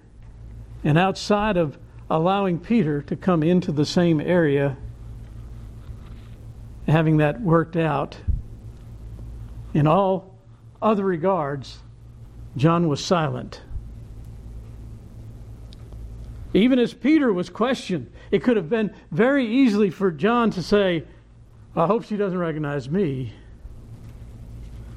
and 0.83 0.99
outside 0.99 1.57
of 1.57 1.79
allowing 2.11 2.59
Peter 2.59 3.01
to 3.03 3.15
come 3.15 3.45
into 3.45 3.71
the 3.71 3.87
same 3.87 4.21
area, 4.21 4.77
having 6.89 7.19
that 7.19 7.41
worked 7.41 7.77
out, 7.77 8.17
in 9.73 9.87
all 9.87 10.35
other 10.83 11.05
regards, 11.05 11.79
John 12.57 12.89
was 12.89 13.05
silent. 13.05 13.63
Even 16.53 16.81
as 16.81 16.95
Peter 16.95 17.33
was 17.33 17.49
questioned, 17.49 18.11
it 18.33 18.43
could 18.43 18.57
have 18.57 18.69
been 18.69 18.93
very 19.13 19.47
easily 19.47 19.91
for 19.91 20.11
John 20.11 20.51
to 20.51 20.63
say, 20.63 21.05
I 21.77 21.87
hope 21.87 22.05
she 22.05 22.17
doesn't 22.17 22.39
recognize 22.39 22.91
me. 22.91 23.35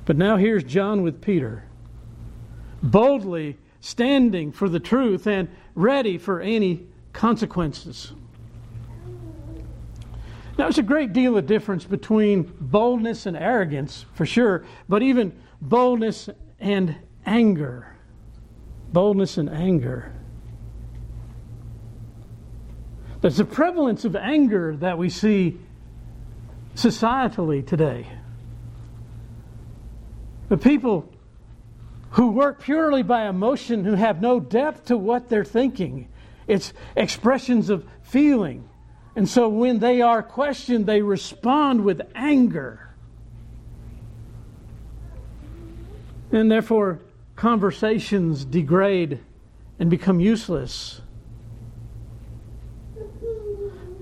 But 0.05 0.17
now 0.17 0.37
here's 0.37 0.63
John 0.63 1.03
with 1.03 1.21
Peter, 1.21 1.63
boldly 2.81 3.57
standing 3.79 4.51
for 4.51 4.69
the 4.69 4.79
truth 4.79 5.27
and 5.27 5.47
ready 5.75 6.17
for 6.17 6.41
any 6.41 6.85
consequences. 7.13 8.13
Now, 10.57 10.65
there's 10.65 10.77
a 10.77 10.83
great 10.83 11.13
deal 11.13 11.37
of 11.37 11.47
difference 11.47 11.85
between 11.85 12.51
boldness 12.59 13.25
and 13.25 13.37
arrogance, 13.37 14.05
for 14.13 14.25
sure, 14.25 14.65
but 14.89 15.01
even 15.01 15.39
boldness 15.61 16.29
and 16.59 16.95
anger. 17.25 17.95
Boldness 18.91 19.37
and 19.37 19.49
anger. 19.49 20.13
There's 23.21 23.39
a 23.39 23.45
prevalence 23.45 24.03
of 24.03 24.15
anger 24.15 24.75
that 24.77 24.97
we 24.97 25.09
see 25.09 25.57
societally 26.75 27.65
today. 27.65 28.07
The 30.51 30.57
people 30.57 31.09
who 32.09 32.31
work 32.31 32.61
purely 32.61 33.03
by 33.03 33.29
emotion, 33.29 33.85
who 33.85 33.93
have 33.93 34.19
no 34.19 34.41
depth 34.41 34.87
to 34.87 34.97
what 34.97 35.29
they're 35.29 35.45
thinking. 35.45 36.09
It's 36.45 36.73
expressions 36.93 37.69
of 37.69 37.87
feeling. 38.01 38.67
And 39.15 39.29
so 39.29 39.47
when 39.47 39.79
they 39.79 40.01
are 40.01 40.21
questioned, 40.21 40.87
they 40.87 41.01
respond 41.01 41.85
with 41.85 42.01
anger. 42.15 42.89
And 46.33 46.51
therefore, 46.51 46.99
conversations 47.37 48.43
degrade 48.43 49.21
and 49.79 49.89
become 49.89 50.19
useless. 50.19 50.99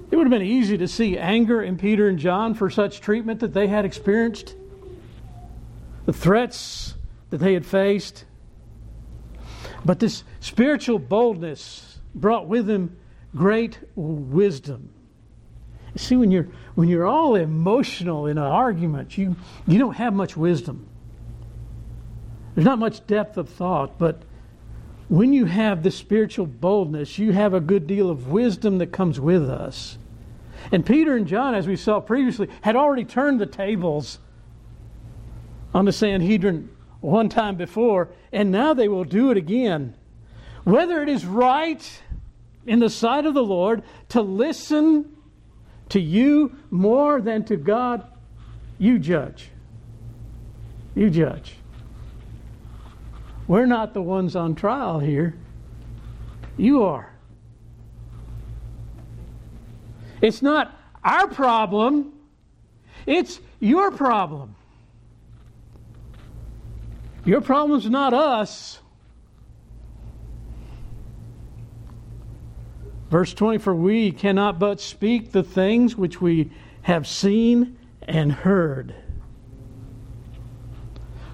It 0.10 0.16
would 0.16 0.26
have 0.26 0.32
been 0.32 0.42
easy 0.42 0.80
to 0.80 0.88
see 0.88 1.16
anger 1.16 1.62
in 1.62 1.78
Peter 1.78 2.10
and 2.10 2.18
John 2.18 2.56
for 2.56 2.72
such 2.72 3.02
treatment 3.02 3.40
that 3.42 3.54
they 3.54 3.68
had 3.68 3.86
experienced 3.86 4.56
the 6.10 6.14
threats 6.14 6.96
that 7.30 7.38
they 7.38 7.54
had 7.54 7.64
faced. 7.64 8.26
But 9.86 10.00
this 10.00 10.24
spiritual 10.40 10.98
boldness 10.98 12.00
brought 12.16 12.48
with 12.48 12.68
him 12.68 12.98
great 13.36 13.78
wisdom. 13.96 14.90
See, 15.96 16.16
when 16.16 16.32
you're 16.32 16.48
when 16.74 16.90
you're 16.90 17.06
all 17.06 17.36
emotional 17.36 18.26
in 18.26 18.40
an 18.40 18.44
argument, 18.44 19.20
you 19.20 19.36
you 19.68 19.78
don't 19.78 19.98
have 19.98 20.16
much 20.16 20.36
wisdom. 20.36 20.88
There's 22.56 22.66
not 22.66 22.80
much 22.80 23.06
depth 23.06 23.38
of 23.38 23.48
thought, 23.48 24.00
but 24.00 24.24
when 25.10 25.32
you 25.32 25.46
have 25.46 25.84
this 25.84 25.96
spiritual 25.96 26.48
boldness, 26.48 27.20
you 27.20 27.34
have 27.34 27.54
a 27.54 27.60
good 27.60 27.86
deal 27.86 28.10
of 28.10 28.30
wisdom 28.30 28.80
that 28.80 28.92
comes 28.92 29.20
with 29.20 29.48
us. 29.48 30.00
And 30.72 30.84
Peter 30.84 31.16
and 31.16 31.28
John, 31.28 31.54
as 31.54 31.68
we 31.68 31.76
saw 31.76 32.00
previously, 32.00 32.50
had 32.62 32.76
already 32.76 33.06
turned 33.06 33.40
the 33.40 33.46
tables 33.46 34.18
on 35.74 35.86
the 35.86 35.92
Sanhedrin 35.92 36.70
one 37.02 37.30
time 37.30 37.56
before, 37.56 38.10
and 38.32 38.52
now 38.52 38.74
they 38.74 38.88
will 38.88 39.04
do 39.04 39.32
it 39.32 39.38
again. 39.38 39.96
Whether 40.64 41.02
it 41.02 41.10
is 41.10 41.26
right 41.26 42.02
in 42.66 42.80
the 42.80 42.90
sight 42.90 43.26
of 43.26 43.34
the 43.34 43.44
Lord 43.44 43.84
to 44.10 44.22
listen 44.22 45.16
to 45.90 46.00
you 46.00 46.56
more 46.70 47.22
than 47.22 47.46
to 47.46 47.58
God, 47.58 48.06
you 48.78 49.00
judge. 49.00 49.50
You 50.96 51.10
judge. 51.10 51.56
We're 53.48 53.66
not 53.66 53.94
the 53.94 54.02
ones 54.02 54.36
on 54.36 54.56
trial 54.56 55.00
here. 55.00 55.36
You 56.58 56.84
are. 56.84 57.12
It's 60.22 60.42
not 60.42 60.78
our 61.04 61.28
problem, 61.28 62.14
it's 63.06 63.40
your 63.60 63.92
problem. 63.92 64.56
Your 67.30 67.42
problem's 67.42 67.88
not 67.88 68.12
us. 68.12 68.80
Verse 73.12 73.36
20 73.36 73.60
For 73.60 73.76
we 73.76 74.12
cannot 74.12 74.58
but 74.58 74.82
speak 74.82 75.32
the 75.32 75.44
things 75.44 75.96
which 75.96 76.20
we 76.20 76.50
have 76.82 77.06
seen 77.06 77.78
and 78.02 78.32
heard. 78.32 78.96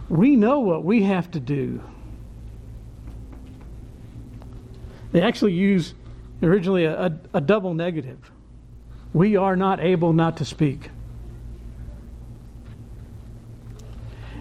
We 0.09 0.35
know 0.35 0.59
what 0.59 0.83
we 0.83 1.03
have 1.03 1.31
to 1.31 1.39
do. 1.39 1.81
They 5.13 5.21
actually 5.21 5.53
use 5.53 5.93
originally 6.43 6.83
a, 6.83 7.05
a, 7.05 7.19
a 7.35 7.39
double 7.39 7.73
negative. 7.73 8.19
We 9.13 9.37
are 9.37 9.55
not 9.55 9.79
able 9.79 10.11
not 10.11 10.35
to 10.37 10.45
speak. 10.45 10.89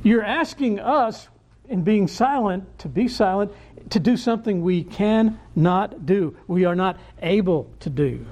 You're 0.03 0.25
asking 0.25 0.81
us 0.81 1.29
in 1.69 1.83
being 1.83 2.09
silent, 2.09 2.79
to 2.81 2.89
be 2.89 3.09
silent, 3.09 3.53
to 3.91 4.01
do 4.01 4.17
something 4.17 4.63
we 4.63 4.85
cannot 4.85 6.07
do, 6.07 6.37
we 6.47 6.65
are 6.65 6.75
not 6.75 6.99
able 7.21 7.71
to 7.81 7.91
do. 7.91 8.25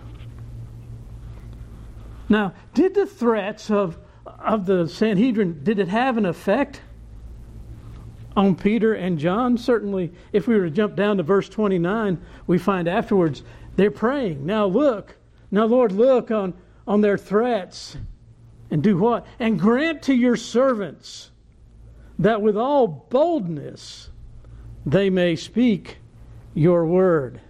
Now, 2.28 2.54
did 2.74 2.94
the 2.94 3.06
threats 3.06 3.70
of, 3.70 3.98
of 4.26 4.66
the 4.66 4.88
Sanhedrin, 4.88 5.64
did 5.64 5.78
it 5.78 5.88
have 5.88 6.16
an 6.16 6.24
effect 6.24 6.80
on 8.34 8.56
Peter 8.56 8.94
and 8.94 9.18
John? 9.18 9.58
Certainly, 9.58 10.12
if 10.32 10.46
we 10.46 10.56
were 10.56 10.64
to 10.64 10.70
jump 10.70 10.96
down 10.96 11.18
to 11.18 11.22
verse 11.22 11.48
29, 11.48 12.20
we 12.46 12.58
find 12.58 12.88
afterwards 12.88 13.42
they're 13.76 13.90
praying. 13.90 14.46
Now 14.46 14.66
look, 14.66 15.16
now 15.50 15.66
Lord, 15.66 15.92
look 15.92 16.30
on, 16.30 16.54
on 16.86 17.02
their 17.02 17.18
threats 17.18 17.96
and 18.70 18.82
do 18.82 18.96
what? 18.96 19.26
And 19.38 19.60
grant 19.60 20.02
to 20.04 20.14
your 20.14 20.36
servants 20.36 21.31
that 22.18 22.42
with 22.42 22.56
all 22.56 22.86
boldness 22.86 24.10
they 24.84 25.10
may 25.10 25.36
speak 25.36 25.98
your 26.54 26.84
word. 26.86 27.40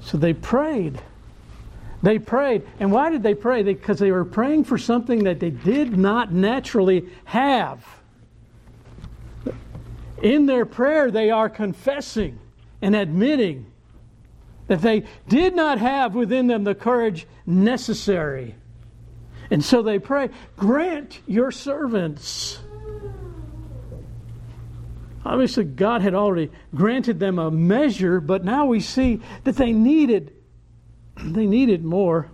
So 0.00 0.16
they 0.16 0.32
prayed. 0.32 1.00
They 2.02 2.18
prayed. 2.18 2.66
And 2.78 2.90
why 2.90 3.10
did 3.10 3.22
they 3.22 3.34
pray? 3.34 3.62
Because 3.62 3.98
they, 3.98 4.06
they 4.06 4.12
were 4.12 4.24
praying 4.24 4.64
for 4.64 4.78
something 4.78 5.24
that 5.24 5.38
they 5.40 5.50
did 5.50 5.96
not 5.96 6.32
naturally 6.32 7.08
have. 7.24 7.84
In 10.22 10.46
their 10.46 10.66
prayer, 10.66 11.10
they 11.10 11.30
are 11.30 11.48
confessing 11.48 12.38
and 12.82 12.94
admitting 12.94 13.66
that 14.66 14.82
they 14.82 15.04
did 15.28 15.54
not 15.54 15.78
have 15.78 16.14
within 16.14 16.46
them 16.46 16.64
the 16.64 16.74
courage 16.74 17.26
necessary. 17.46 18.54
And 19.50 19.64
so 19.64 19.82
they 19.82 19.98
pray, 19.98 20.30
grant 20.56 21.20
your 21.26 21.50
servants. 21.50 22.60
Obviously, 25.24 25.64
God 25.64 26.02
had 26.02 26.14
already 26.14 26.50
granted 26.74 27.20
them 27.20 27.38
a 27.38 27.50
measure, 27.50 28.20
but 28.20 28.44
now 28.44 28.66
we 28.66 28.80
see 28.80 29.20
that 29.44 29.56
they 29.56 29.72
needed 29.72 30.32
they 31.24 31.46
needed 31.46 31.84
more. 31.84 32.30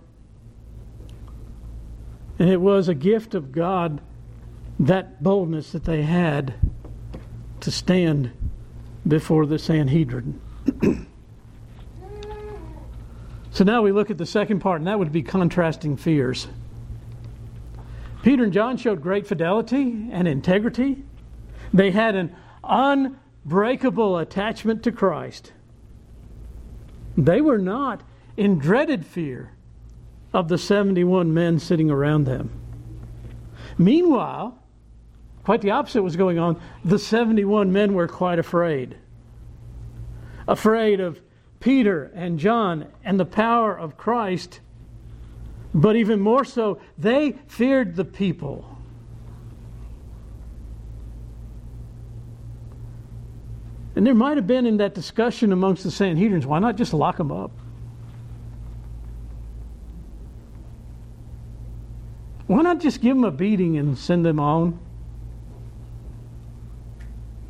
And 2.39 2.49
it 2.49 2.61
was 2.61 2.87
a 2.87 2.95
gift 2.95 3.35
of 3.35 3.51
God, 3.51 4.01
that 4.79 5.23
boldness 5.23 5.71
that 5.71 5.83
they 5.85 6.03
had 6.03 6.53
to 7.61 7.71
stand 7.71 8.31
before 9.07 9.45
the 9.45 9.57
Sanhedrin. 9.57 10.39
so 13.51 13.63
now 13.63 13.81
we 13.81 13.91
look 13.91 14.11
at 14.11 14.17
the 14.17 14.25
second 14.25 14.59
part, 14.59 14.79
and 14.79 14.87
that 14.87 14.99
would 14.99 15.11
be 15.11 15.23
contrasting 15.23 15.97
fears. 15.97 16.47
Peter 18.27 18.43
and 18.43 18.51
John 18.51 18.75
showed 18.75 19.01
great 19.01 19.25
fidelity 19.25 20.09
and 20.11 20.27
integrity. 20.27 21.01
They 21.73 21.91
had 21.91 22.13
an 22.13 22.35
unbreakable 22.61 24.17
attachment 24.17 24.83
to 24.83 24.91
Christ. 24.91 25.53
They 27.17 27.39
were 27.39 27.57
not 27.57 28.03
in 28.35 28.59
dreaded 28.59 29.05
fear 29.05 29.53
of 30.33 30.49
the 30.49 30.57
71 30.57 31.33
men 31.33 31.57
sitting 31.57 31.89
around 31.89 32.25
them. 32.25 32.49
Meanwhile, 33.77 34.61
quite 35.45 35.61
the 35.61 35.71
opposite 35.71 36.03
was 36.03 36.17
going 36.17 36.37
on. 36.37 36.61
The 36.83 36.99
71 36.99 37.71
men 37.71 37.93
were 37.93 38.09
quite 38.09 38.39
afraid. 38.39 38.97
Afraid 40.49 40.99
of 40.99 41.21
Peter 41.61 42.11
and 42.13 42.39
John 42.39 42.87
and 43.05 43.17
the 43.17 43.23
power 43.23 43.73
of 43.73 43.95
Christ, 43.95 44.59
but 45.77 45.95
even 45.95 46.19
more 46.19 46.43
so, 46.43 46.79
they 46.97 47.33
feared 47.47 47.95
the 47.95 48.03
people. 48.03 48.67
And 53.95 54.05
there 54.05 54.15
might 54.15 54.37
have 54.37 54.47
been 54.47 54.65
in 54.65 54.77
that 54.77 54.95
discussion 54.95 55.51
amongst 55.51 55.83
the 55.83 55.89
Sanhedrins, 55.89 56.45
why 56.45 56.57
not 56.57 56.77
just 56.77 56.95
lock 56.95 57.17
them 57.17 57.31
up? 57.31 57.51
Why 62.47 62.63
not 62.63 62.79
just 62.79 62.99
give 62.99 63.15
them 63.15 63.23
a 63.23 63.31
beating 63.31 63.77
and 63.77 63.95
send 63.95 64.25
them 64.25 64.39
on? 64.39 64.79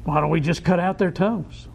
Why 0.03 0.19
don't 0.19 0.31
we 0.31 0.41
just 0.41 0.65
cut 0.65 0.81
out 0.81 0.97
their 0.97 1.11
tongues? 1.11 1.69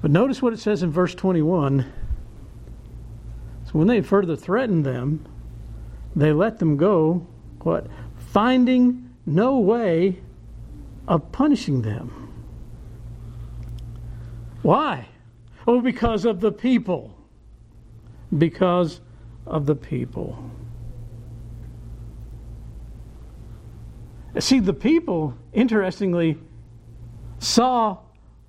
But 0.00 0.10
notice 0.10 0.40
what 0.40 0.52
it 0.52 0.58
says 0.60 0.82
in 0.82 0.90
verse 0.90 1.14
21. 1.14 1.92
So 3.64 3.70
when 3.72 3.88
they 3.88 4.00
further 4.00 4.36
threatened 4.36 4.86
them, 4.86 5.26
they 6.16 6.32
let 6.32 6.58
them 6.58 6.76
go, 6.76 7.26
what? 7.62 7.86
Finding 8.16 9.14
no 9.26 9.58
way 9.58 10.20
of 11.06 11.32
punishing 11.32 11.82
them. 11.82 12.32
Why? 14.62 15.08
Oh, 15.66 15.80
because 15.80 16.24
of 16.24 16.40
the 16.40 16.52
people 16.52 17.14
because 18.36 19.00
of 19.46 19.66
the 19.66 19.74
people. 19.74 20.38
See, 24.38 24.60
the 24.60 24.74
people, 24.74 25.34
interestingly, 25.52 26.38
saw 27.38 27.98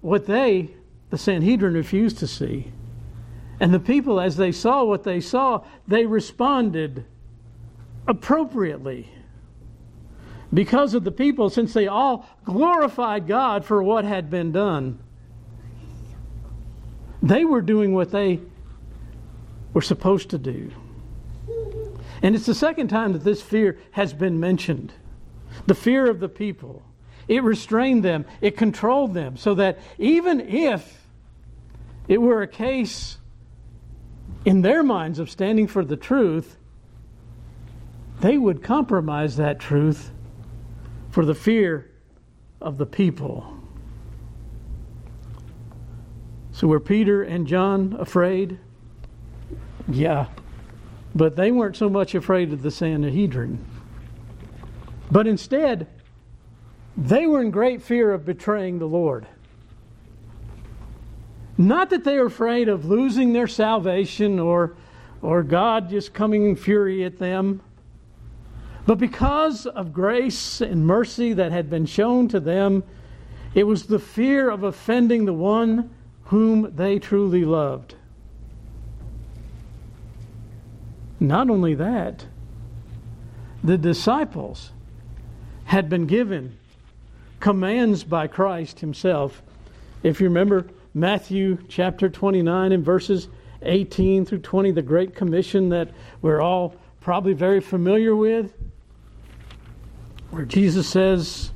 what 0.02 0.26
they, 0.26 0.71
the 1.10 1.17
Sanhedrin, 1.17 1.74
refused 1.74 2.19
to 2.19 2.28
see. 2.28 2.72
And 3.60 3.74
the 3.74 3.80
people, 3.80 4.22
as 4.22 4.38
they 4.38 4.52
saw 4.52 4.84
what 4.84 5.04
they 5.04 5.19
saw, 5.19 5.63
they 5.88 6.06
responded 6.06 7.06
appropriately. 8.08 9.10
Because 10.54 10.93
of 10.93 11.04
the 11.04 11.12
people, 11.12 11.50
since 11.50 11.74
they 11.74 11.88
all 11.88 12.26
glorified 12.43 13.28
God 13.28 13.65
for 13.65 13.84
what 13.84 14.06
had 14.06 14.30
been 14.30 14.52
done, 14.52 15.00
they 17.22 17.45
were 17.45 17.62
doing 17.62 17.93
what 17.93 18.12
they 18.12 18.39
were 19.74 19.82
supposed 19.82 20.30
to 20.30 20.38
do. 20.38 20.72
And 22.22 22.36
it's 22.36 22.45
the 22.45 22.56
second 22.56 22.88
time 22.88 23.13
that 23.13 23.24
this 23.24 23.41
fear 23.41 23.78
has 23.91 24.13
been 24.13 24.39
mentioned 24.39 24.93
the 25.65 25.76
fear 25.76 26.10
of 26.10 26.19
the 26.19 26.30
people. 26.30 26.84
It 27.28 27.43
restrained 27.43 28.04
them, 28.04 28.26
it 28.41 28.56
controlled 28.56 29.13
them, 29.13 29.38
so 29.38 29.56
that 29.56 29.80
even 29.98 30.39
if 30.39 30.98
it 32.10 32.19
were 32.19 32.41
a 32.41 32.48
case 32.48 33.19
in 34.43 34.63
their 34.63 34.84
minds 34.84 35.19
of 35.19 35.30
standing 35.30 35.67
for 35.67 35.86
the 35.86 35.95
truth, 35.95 36.58
they 38.19 38.38
would 38.38 38.63
compromise 38.63 39.38
that 39.38 39.60
truth 39.60 40.12
for 41.12 41.24
the 41.24 41.36
fear 41.36 41.89
of 42.60 42.78
the 42.78 42.86
people. 42.86 43.56
So 46.52 46.67
were 46.67 46.80
Peter 46.80 47.24
and 47.24 47.45
John 47.48 47.95
afraid? 48.00 48.60
Yeah. 49.88 50.28
But 51.13 51.36
they 51.36 51.52
weren't 51.52 51.78
so 51.78 51.89
much 51.89 52.15
afraid 52.15 52.52
of 52.52 52.63
the 52.63 52.72
Sanhedrin. 52.72 53.63
But 55.12 55.28
instead, 55.28 55.88
they 56.98 57.28
were 57.28 57.41
in 57.41 57.52
great 57.52 57.82
fear 57.84 58.12
of 58.12 58.26
betraying 58.26 58.80
the 58.80 58.88
Lord. 58.88 59.28
Not 61.60 61.89
that 61.89 62.06
they 62.06 62.17
were 62.17 62.28
afraid 62.28 62.69
of 62.69 62.86
losing 62.86 63.34
their 63.34 63.45
salvation 63.45 64.39
or, 64.39 64.78
or 65.22 65.43
God 65.43 65.89
just 65.89 66.13
coming 66.13 66.45
in 66.45 66.56
fury 66.56 67.04
at 67.04 67.19
them, 67.19 67.60
but 68.86 68.98
because 68.98 69.65
of 69.65 69.91
grace 69.91 70.62
and 70.62 70.88
mercy 70.88 71.34
that 71.34 71.52
had 71.52 71.69
been 71.69 71.86
shown 71.86 72.30
to 72.30 72.39
them, 72.39 72.82
it 73.54 73.65
was 73.65 73.88
the 73.88 74.00
fear 74.00 74.50
of 74.50 74.63
offending 74.63 75.26
the 75.26 75.34
one 75.34 75.93
whom 76.24 76.74
they 76.78 76.98
truly 76.98 77.43
loved. 77.43 77.95
Not 81.19 81.50
only 81.50 81.76
that, 81.76 82.26
the 83.62 83.78
disciples 83.78 84.72
had 85.65 85.89
been 85.89 86.06
given 86.06 86.58
commands 87.41 88.06
by 88.06 88.28
Christ 88.28 88.80
Himself. 88.80 89.41
If 90.04 90.22
you 90.22 90.30
remember 90.30 90.65
Matthew 90.93 91.60
chapter 91.67 92.10
29 92.10 92.71
and 92.71 92.84
verses 92.84 93.28
18 93.62 94.25
through 94.25 94.39
20, 94.39 94.71
the 94.71 94.82
Great 94.82 95.15
Commission 95.15 95.69
that 95.69 95.91
we're 96.21 96.41
all 96.41 96.75
probably 97.02 97.34
very 97.34 97.60
familiar 97.60 98.15
with, 98.15 98.54
where 100.32 100.45
Jesus 100.45 100.88
says, 100.88 101.52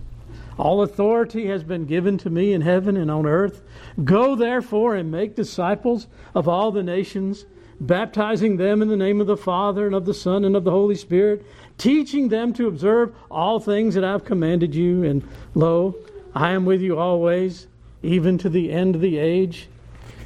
All 0.57 0.83
authority 0.83 1.47
has 1.47 1.63
been 1.63 1.85
given 1.85 2.17
to 2.19 2.29
me 2.29 2.53
in 2.53 2.61
heaven 2.61 2.95
and 2.97 3.09
on 3.09 3.25
earth. 3.25 3.61
Go 4.03 4.35
therefore 4.35 4.95
and 4.95 5.11
make 5.11 5.35
disciples 5.35 6.07
of 6.35 6.47
all 6.47 6.71
the 6.71 6.83
nations 6.83 7.45
baptizing 7.79 8.57
them 8.57 8.81
in 8.81 8.87
the 8.87 8.97
name 8.97 9.19
of 9.19 9.27
the 9.27 9.37
Father 9.37 9.85
and 9.85 9.95
of 9.95 10.05
the 10.05 10.13
Son 10.13 10.45
and 10.45 10.55
of 10.55 10.63
the 10.63 10.71
Holy 10.71 10.95
Spirit, 10.95 11.45
teaching 11.77 12.29
them 12.29 12.53
to 12.53 12.67
observe 12.67 13.13
all 13.29 13.59
things 13.59 13.95
that 13.95 14.03
I've 14.03 14.25
commanded 14.25 14.73
you. 14.73 15.03
And 15.03 15.27
lo, 15.53 15.95
I 16.33 16.51
am 16.51 16.65
with 16.65 16.81
you 16.81 16.97
always, 16.97 17.67
even 18.03 18.37
to 18.39 18.49
the 18.49 18.71
end 18.71 18.95
of 18.95 19.01
the 19.01 19.17
age. 19.17 19.67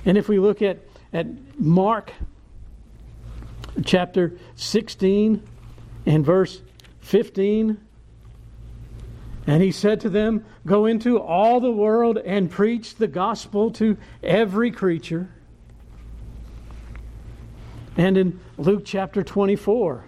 And 0.06 0.18
if 0.18 0.28
we 0.28 0.40
look 0.40 0.62
at, 0.62 0.80
at 1.14 1.28
Mark 1.60 2.12
chapter 3.86 4.38
16 4.56 5.42
and 6.06 6.26
verse 6.26 6.62
15, 7.02 7.80
and 9.46 9.64
he 9.64 9.72
said 9.72 10.02
to 10.02 10.10
them, 10.10 10.44
Go 10.66 10.88
into 10.88 11.22
all 11.22 11.62
the 11.62 11.72
world 11.72 12.18
and 12.18 12.52
preach 12.52 12.96
the 12.96 13.08
gospel 13.08 13.72
to 13.72 13.96
every 14.22 14.72
creature 14.72 15.30
and 17.98 18.16
in 18.16 18.40
Luke 18.58 18.84
chapter 18.86 19.24
24 19.24 20.06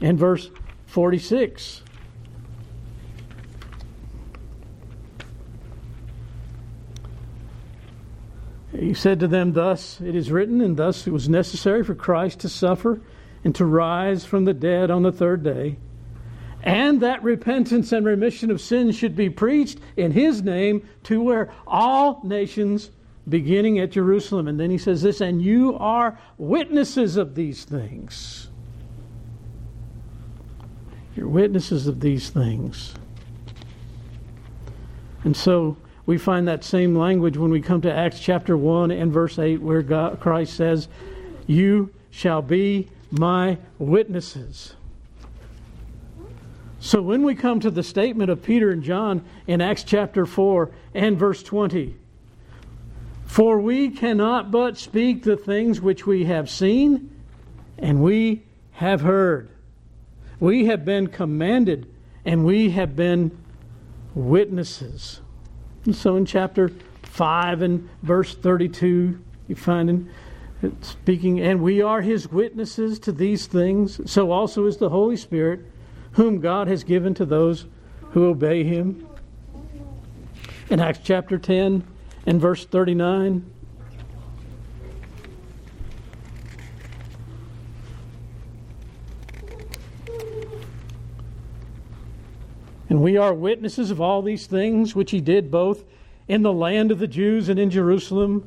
and 0.00 0.18
verse 0.18 0.50
46. 0.86 1.82
He 8.82 8.94
said 8.94 9.20
to 9.20 9.28
them, 9.28 9.52
Thus 9.52 10.00
it 10.00 10.16
is 10.16 10.32
written, 10.32 10.60
and 10.60 10.76
thus 10.76 11.06
it 11.06 11.12
was 11.12 11.28
necessary 11.28 11.84
for 11.84 11.94
Christ 11.94 12.40
to 12.40 12.48
suffer 12.48 13.00
and 13.44 13.54
to 13.54 13.64
rise 13.64 14.24
from 14.24 14.44
the 14.44 14.54
dead 14.54 14.90
on 14.90 15.04
the 15.04 15.12
third 15.12 15.44
day, 15.44 15.78
and 16.64 17.00
that 17.00 17.22
repentance 17.22 17.92
and 17.92 18.04
remission 18.04 18.50
of 18.50 18.60
sins 18.60 18.96
should 18.96 19.14
be 19.14 19.30
preached 19.30 19.78
in 19.96 20.10
his 20.10 20.42
name 20.42 20.88
to 21.04 21.22
where 21.22 21.52
all 21.64 22.20
nations 22.24 22.90
beginning 23.28 23.78
at 23.78 23.92
Jerusalem. 23.92 24.48
And 24.48 24.58
then 24.58 24.70
he 24.70 24.78
says 24.78 25.02
this, 25.02 25.20
and 25.20 25.40
you 25.40 25.78
are 25.78 26.18
witnesses 26.36 27.16
of 27.16 27.36
these 27.36 27.64
things. 27.64 28.48
You're 31.14 31.28
witnesses 31.28 31.86
of 31.86 32.00
these 32.00 32.30
things. 32.30 32.94
And 35.22 35.36
so 35.36 35.76
we 36.06 36.18
find 36.18 36.48
that 36.48 36.64
same 36.64 36.96
language 36.96 37.36
when 37.36 37.50
we 37.50 37.60
come 37.60 37.80
to 37.82 37.92
Acts 37.92 38.20
chapter 38.20 38.56
1 38.56 38.90
and 38.90 39.12
verse 39.12 39.38
8, 39.38 39.62
where 39.62 39.82
God, 39.82 40.20
Christ 40.20 40.54
says, 40.54 40.88
You 41.46 41.90
shall 42.10 42.42
be 42.42 42.88
my 43.10 43.58
witnesses. 43.78 44.74
So 46.80 47.00
when 47.00 47.22
we 47.22 47.36
come 47.36 47.60
to 47.60 47.70
the 47.70 47.84
statement 47.84 48.30
of 48.30 48.42
Peter 48.42 48.70
and 48.72 48.82
John 48.82 49.24
in 49.46 49.60
Acts 49.60 49.84
chapter 49.84 50.26
4 50.26 50.70
and 50.94 51.16
verse 51.16 51.42
20, 51.42 51.94
for 53.24 53.60
we 53.60 53.88
cannot 53.88 54.50
but 54.50 54.76
speak 54.76 55.22
the 55.22 55.36
things 55.36 55.80
which 55.80 56.06
we 56.06 56.24
have 56.24 56.50
seen 56.50 57.08
and 57.78 58.02
we 58.02 58.42
have 58.72 59.00
heard. 59.00 59.48
We 60.40 60.66
have 60.66 60.84
been 60.84 61.06
commanded 61.06 61.86
and 62.24 62.44
we 62.44 62.70
have 62.70 62.96
been 62.96 63.30
witnesses. 64.14 65.20
And 65.84 65.94
so 65.94 66.16
in 66.16 66.26
chapter 66.26 66.70
5 67.02 67.62
and 67.62 67.88
verse 68.02 68.34
32, 68.34 69.18
you 69.48 69.54
find 69.56 69.90
in 69.90 70.10
speaking, 70.80 71.40
and 71.40 71.60
we 71.60 71.82
are 71.82 72.00
his 72.00 72.30
witnesses 72.30 72.98
to 73.00 73.12
these 73.12 73.46
things. 73.46 74.00
So 74.10 74.30
also 74.30 74.66
is 74.66 74.76
the 74.76 74.90
Holy 74.90 75.16
Spirit, 75.16 75.60
whom 76.12 76.40
God 76.40 76.68
has 76.68 76.84
given 76.84 77.14
to 77.14 77.24
those 77.24 77.66
who 78.12 78.26
obey 78.26 78.62
him. 78.62 79.08
In 80.70 80.80
Acts 80.80 81.00
chapter 81.02 81.38
10 81.38 81.82
and 82.26 82.40
verse 82.40 82.64
39, 82.64 83.44
And 92.92 93.00
we 93.00 93.16
are 93.16 93.32
witnesses 93.32 93.90
of 93.90 94.02
all 94.02 94.20
these 94.20 94.46
things 94.46 94.94
which 94.94 95.12
he 95.12 95.22
did 95.22 95.50
both 95.50 95.82
in 96.28 96.42
the 96.42 96.52
land 96.52 96.90
of 96.90 96.98
the 96.98 97.06
Jews 97.06 97.48
and 97.48 97.58
in 97.58 97.70
Jerusalem, 97.70 98.46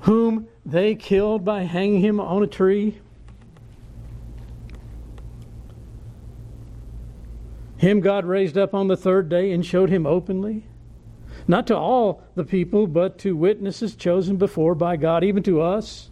whom 0.00 0.48
they 0.66 0.96
killed 0.96 1.44
by 1.44 1.62
hanging 1.62 2.00
him 2.00 2.18
on 2.18 2.42
a 2.42 2.48
tree. 2.48 2.98
Him 7.76 8.00
God 8.00 8.24
raised 8.24 8.58
up 8.58 8.74
on 8.74 8.88
the 8.88 8.96
third 8.96 9.28
day 9.28 9.52
and 9.52 9.64
showed 9.64 9.88
him 9.88 10.04
openly, 10.04 10.64
not 11.46 11.68
to 11.68 11.76
all 11.76 12.24
the 12.34 12.42
people, 12.42 12.88
but 12.88 13.18
to 13.18 13.36
witnesses 13.36 13.94
chosen 13.94 14.36
before 14.36 14.74
by 14.74 14.96
God, 14.96 15.22
even 15.22 15.44
to 15.44 15.60
us, 15.60 16.10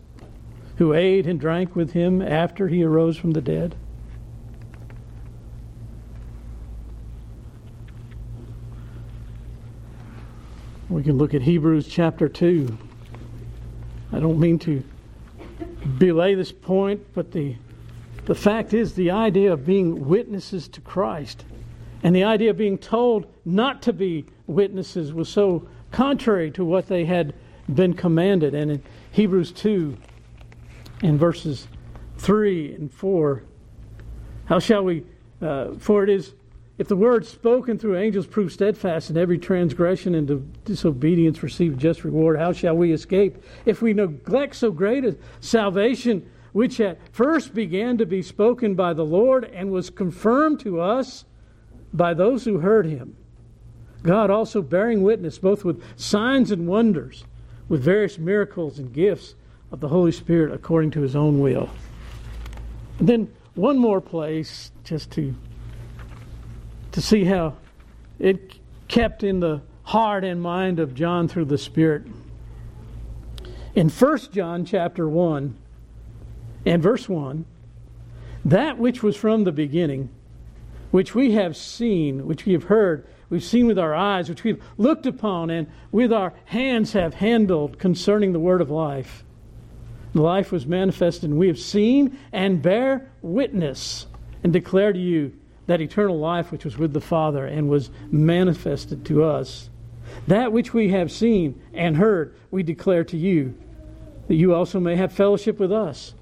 who 0.76 0.94
ate 0.94 1.26
and 1.26 1.40
drank 1.40 1.74
with 1.74 1.90
him 1.90 2.22
after 2.22 2.68
he 2.68 2.84
arose 2.84 3.16
from 3.16 3.32
the 3.32 3.42
dead. 3.42 3.74
We 10.88 11.02
can 11.02 11.18
look 11.18 11.34
at 11.34 11.42
Hebrews 11.42 11.86
chapter 11.86 12.30
2. 12.30 12.78
I 14.12 14.20
don't 14.20 14.40
mean 14.40 14.58
to 14.60 14.82
belay 15.98 16.34
this 16.34 16.50
point, 16.50 17.04
but 17.14 17.30
the, 17.30 17.56
the 18.24 18.34
fact 18.34 18.72
is 18.72 18.94
the 18.94 19.10
idea 19.10 19.52
of 19.52 19.66
being 19.66 20.08
witnesses 20.08 20.66
to 20.68 20.80
Christ 20.80 21.44
and 22.02 22.16
the 22.16 22.24
idea 22.24 22.50
of 22.50 22.56
being 22.56 22.78
told 22.78 23.26
not 23.44 23.82
to 23.82 23.92
be 23.92 24.24
witnesses 24.46 25.12
was 25.12 25.28
so 25.28 25.68
contrary 25.90 26.50
to 26.52 26.64
what 26.64 26.86
they 26.86 27.04
had 27.04 27.34
been 27.74 27.92
commanded. 27.92 28.54
And 28.54 28.70
in 28.70 28.82
Hebrews 29.10 29.52
2, 29.52 29.94
in 31.02 31.18
verses 31.18 31.68
3 32.16 32.74
and 32.74 32.92
4, 32.92 33.42
how 34.46 34.58
shall 34.58 34.84
we? 34.84 35.04
Uh, 35.42 35.74
for 35.78 36.02
it 36.02 36.08
is 36.08 36.32
if 36.78 36.86
the 36.86 36.96
word 36.96 37.26
spoken 37.26 37.76
through 37.76 37.98
angels 37.98 38.26
prove 38.26 38.52
steadfast, 38.52 39.10
and 39.10 39.18
every 39.18 39.36
transgression 39.36 40.14
and 40.14 40.54
disobedience 40.64 41.42
receive 41.42 41.76
just 41.76 42.04
reward, 42.04 42.38
how 42.38 42.52
shall 42.52 42.76
we 42.76 42.92
escape 42.92 43.42
if 43.66 43.82
we 43.82 43.92
neglect 43.92 44.54
so 44.54 44.70
great 44.70 45.04
a 45.04 45.16
salvation, 45.40 46.28
which 46.52 46.80
at 46.80 46.98
first 47.12 47.52
began 47.52 47.98
to 47.98 48.06
be 48.06 48.22
spoken 48.22 48.76
by 48.76 48.94
the 48.94 49.04
Lord 49.04 49.44
and 49.44 49.72
was 49.72 49.90
confirmed 49.90 50.60
to 50.60 50.80
us 50.80 51.24
by 51.92 52.14
those 52.14 52.44
who 52.44 52.58
heard 52.58 52.86
him? 52.86 53.16
God 54.04 54.30
also 54.30 54.62
bearing 54.62 55.02
witness 55.02 55.38
both 55.38 55.64
with 55.64 55.82
signs 55.96 56.52
and 56.52 56.68
wonders, 56.68 57.24
with 57.68 57.82
various 57.82 58.18
miracles 58.18 58.78
and 58.78 58.92
gifts 58.92 59.34
of 59.72 59.80
the 59.80 59.88
Holy 59.88 60.12
Spirit 60.12 60.52
according 60.52 60.92
to 60.92 61.02
his 61.02 61.16
own 61.16 61.40
will. 61.40 61.68
And 63.00 63.08
then 63.08 63.34
one 63.56 63.76
more 63.76 64.00
place, 64.00 64.70
just 64.84 65.10
to 65.12 65.34
to 66.98 67.04
see 67.04 67.24
how 67.24 67.54
it 68.18 68.58
kept 68.88 69.22
in 69.22 69.38
the 69.38 69.62
heart 69.84 70.24
and 70.24 70.42
mind 70.42 70.80
of 70.80 70.96
John 70.96 71.28
through 71.28 71.44
the 71.44 71.56
Spirit. 71.56 72.02
In 73.76 73.88
1 73.88 74.18
John 74.32 74.64
chapter 74.64 75.08
1 75.08 75.56
and 76.66 76.82
verse 76.82 77.08
1, 77.08 77.44
that 78.46 78.78
which 78.78 79.00
was 79.00 79.16
from 79.16 79.44
the 79.44 79.52
beginning, 79.52 80.10
which 80.90 81.14
we 81.14 81.34
have 81.34 81.56
seen, 81.56 82.26
which 82.26 82.44
we 82.44 82.52
have 82.52 82.64
heard, 82.64 83.06
we've 83.30 83.44
seen 83.44 83.68
with 83.68 83.78
our 83.78 83.94
eyes, 83.94 84.28
which 84.28 84.42
we've 84.42 84.60
looked 84.76 85.06
upon, 85.06 85.50
and 85.50 85.68
with 85.92 86.12
our 86.12 86.32
hands 86.46 86.94
have 86.94 87.14
handled 87.14 87.78
concerning 87.78 88.32
the 88.32 88.40
word 88.40 88.60
of 88.60 88.70
life. 88.70 89.22
The 90.14 90.22
life 90.22 90.50
was 90.50 90.66
manifested, 90.66 91.30
and 91.30 91.38
we 91.38 91.46
have 91.46 91.60
seen 91.60 92.18
and 92.32 92.60
bear 92.60 93.08
witness 93.22 94.06
and 94.42 94.52
declare 94.52 94.92
to 94.92 94.98
you 94.98 95.32
that 95.68 95.82
eternal 95.82 96.18
life 96.18 96.50
which 96.50 96.64
was 96.64 96.78
with 96.78 96.94
the 96.94 97.00
Father 97.00 97.46
and 97.46 97.68
was 97.68 97.90
manifested 98.10 99.04
to 99.04 99.22
us. 99.22 99.68
That 100.26 100.50
which 100.50 100.72
we 100.72 100.88
have 100.88 101.12
seen 101.12 101.60
and 101.74 101.98
heard, 101.98 102.34
we 102.50 102.62
declare 102.62 103.04
to 103.04 103.16
you, 103.18 103.54
that 104.28 104.34
you 104.34 104.54
also 104.54 104.80
may 104.80 104.96
have 104.96 105.12
fellowship 105.12 105.60
with 105.60 105.70
us. 105.70 106.14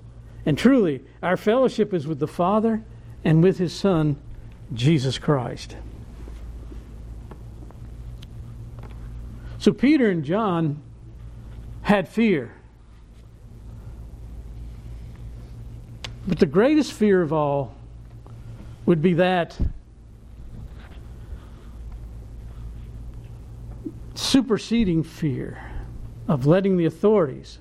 And 0.45 0.59
truly, 0.59 1.05
our 1.23 1.37
fellowship 1.37 1.95
is 1.95 2.09
with 2.09 2.19
the 2.19 2.27
Father 2.27 2.83
and 3.25 3.41
with 3.41 3.59
His 3.59 3.73
Son, 3.73 4.17
Jesus 4.75 5.17
Christ. 5.17 5.77
So 9.59 9.73
Peter 9.73 10.11
and 10.11 10.25
John 10.25 10.83
had 11.83 12.09
fear. 12.09 12.53
But 16.27 16.41
the 16.41 16.47
greatest 16.47 16.93
fear 16.93 17.23
of 17.23 17.33
all 17.33 17.76
would 18.87 19.03
be 19.03 19.15
that 19.15 19.59
superseding 24.15 25.03
fear 25.03 25.63
of 26.29 26.47
letting 26.47 26.77
the 26.77 26.87
authorities 26.87 27.59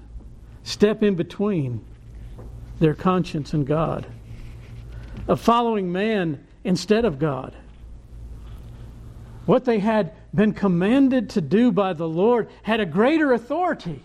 step 0.63 1.03
in 1.03 1.15
between 1.15 1.83
their 2.79 2.93
conscience 2.93 3.53
and 3.53 3.65
God, 3.65 4.05
of 5.27 5.39
following 5.39 5.91
man 5.91 6.45
instead 6.63 7.05
of 7.05 7.19
God. 7.19 7.55
What 9.45 9.65
they 9.65 9.79
had 9.79 10.13
been 10.33 10.53
commanded 10.53 11.29
to 11.31 11.41
do 11.41 11.71
by 11.71 11.93
the 11.93 12.07
Lord 12.07 12.49
had 12.63 12.79
a 12.79 12.85
greater 12.85 13.33
authority. 13.33 14.03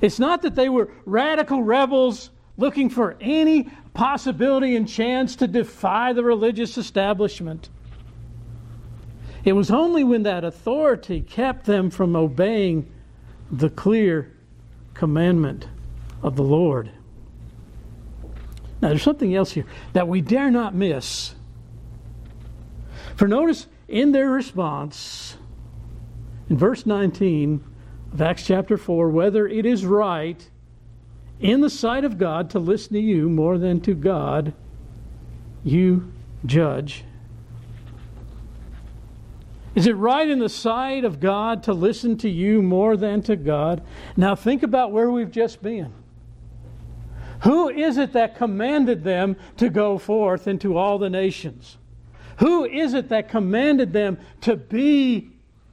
It's 0.00 0.18
not 0.18 0.42
that 0.42 0.54
they 0.54 0.68
were 0.68 0.90
radical 1.04 1.62
rebels 1.62 2.30
looking 2.56 2.88
for 2.88 3.16
any 3.20 3.68
possibility 3.94 4.76
and 4.76 4.88
chance 4.88 5.36
to 5.36 5.46
defy 5.46 6.12
the 6.12 6.22
religious 6.22 6.78
establishment. 6.78 7.68
It 9.44 9.52
was 9.52 9.70
only 9.70 10.04
when 10.04 10.22
that 10.22 10.44
authority 10.44 11.20
kept 11.20 11.66
them 11.66 11.90
from 11.90 12.16
obeying 12.16 12.90
the 13.50 13.70
clear 13.70 14.32
commandment 14.94 15.68
of 16.22 16.36
the 16.36 16.42
Lord. 16.42 16.90
Now, 18.80 18.88
there's 18.88 19.02
something 19.02 19.34
else 19.34 19.52
here 19.52 19.66
that 19.92 20.08
we 20.08 20.20
dare 20.20 20.50
not 20.50 20.74
miss. 20.74 21.34
For 23.16 23.28
notice 23.28 23.66
in 23.88 24.12
their 24.12 24.30
response, 24.30 25.36
in 26.48 26.56
verse 26.56 26.86
19 26.86 27.64
of 28.12 28.22
Acts 28.22 28.46
chapter 28.46 28.76
4, 28.76 29.10
whether 29.10 29.46
it 29.46 29.66
is 29.66 29.84
right 29.84 30.48
in 31.40 31.60
the 31.60 31.70
sight 31.70 32.04
of 32.04 32.18
God 32.18 32.50
to 32.50 32.58
listen 32.58 32.94
to 32.94 33.00
you 33.00 33.28
more 33.28 33.58
than 33.58 33.80
to 33.82 33.94
God, 33.94 34.52
you 35.62 36.12
judge. 36.46 37.04
Is 39.74 39.86
it 39.86 39.96
right 39.96 40.28
in 40.28 40.38
the 40.38 40.48
sight 40.48 41.04
of 41.04 41.18
God 41.18 41.64
to 41.64 41.72
listen 41.72 42.16
to 42.18 42.28
you 42.28 42.62
more 42.62 42.96
than 42.96 43.22
to 43.22 43.34
God? 43.34 43.82
Now 44.16 44.34
think 44.36 44.62
about 44.62 44.92
where 44.92 45.10
we've 45.10 45.30
just 45.30 45.62
been. 45.62 45.92
Who 47.42 47.68
is 47.68 47.98
it 47.98 48.12
that 48.12 48.36
commanded 48.36 49.04
them 49.04 49.36
to 49.58 49.68
go 49.68 49.98
forth 49.98 50.46
into 50.46 50.78
all 50.78 50.98
the 50.98 51.10
nations? 51.10 51.76
Who 52.38 52.64
is 52.64 52.94
it 52.94 53.10
that 53.10 53.28
commanded 53.28 53.92
them 53.92 54.18
to 54.42 54.56
be 54.56 55.30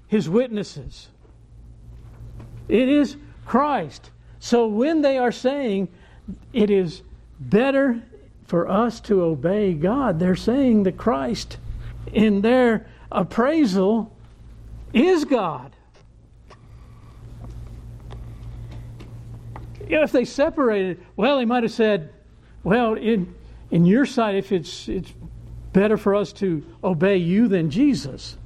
his 0.07 0.27
witnesses? 0.29 1.09
It 2.67 2.89
is 2.89 3.17
Christ. 3.45 4.10
So 4.41 4.65
when 4.65 5.03
they 5.03 5.19
are 5.19 5.31
saying 5.31 5.87
it 6.51 6.71
is 6.71 7.03
better 7.39 8.01
for 8.47 8.67
us 8.67 8.99
to 9.01 9.21
obey 9.21 9.73
God, 9.75 10.19
they're 10.19 10.35
saying 10.35 10.83
that 10.83 10.97
Christ, 10.97 11.57
in 12.11 12.41
their 12.41 12.87
appraisal, 13.11 14.11
is 14.93 15.25
God. 15.25 15.75
if 19.87 20.11
they 20.11 20.25
separated, 20.25 21.03
well, 21.17 21.37
he 21.37 21.45
might 21.45 21.63
have 21.63 21.71
said, 21.71 22.13
well, 22.63 22.93
in, 22.93 23.35
in 23.71 23.85
your 23.85 24.05
sight, 24.05 24.35
if 24.35 24.53
it's, 24.53 24.87
it's 24.87 25.13
better 25.73 25.97
for 25.97 26.15
us 26.15 26.31
to 26.31 26.65
obey 26.81 27.17
you 27.17 27.49
than 27.49 27.69
Jesus. 27.69 28.37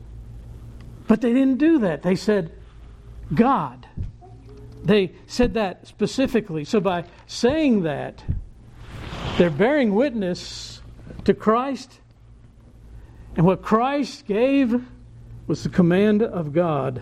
But 1.07 1.21
they 1.21 1.33
didn't 1.33 1.57
do 1.57 1.79
that. 1.79 2.01
They 2.01 2.15
said, 2.15 2.51
God. 3.33 3.87
They 4.85 5.13
said 5.25 5.55
that 5.55 5.87
specifically. 5.87 6.63
So 6.63 6.79
by 6.79 7.05
saying 7.25 7.81
that, 7.83 8.23
they're 9.37 9.49
bearing 9.49 9.95
witness 9.95 10.81
to 11.25 11.33
Christ. 11.33 11.99
And 13.35 13.45
what 13.45 13.63
Christ 13.63 14.27
gave 14.27 14.85
was 15.47 15.63
the 15.63 15.69
command 15.69 16.21
of 16.21 16.53
God. 16.53 17.01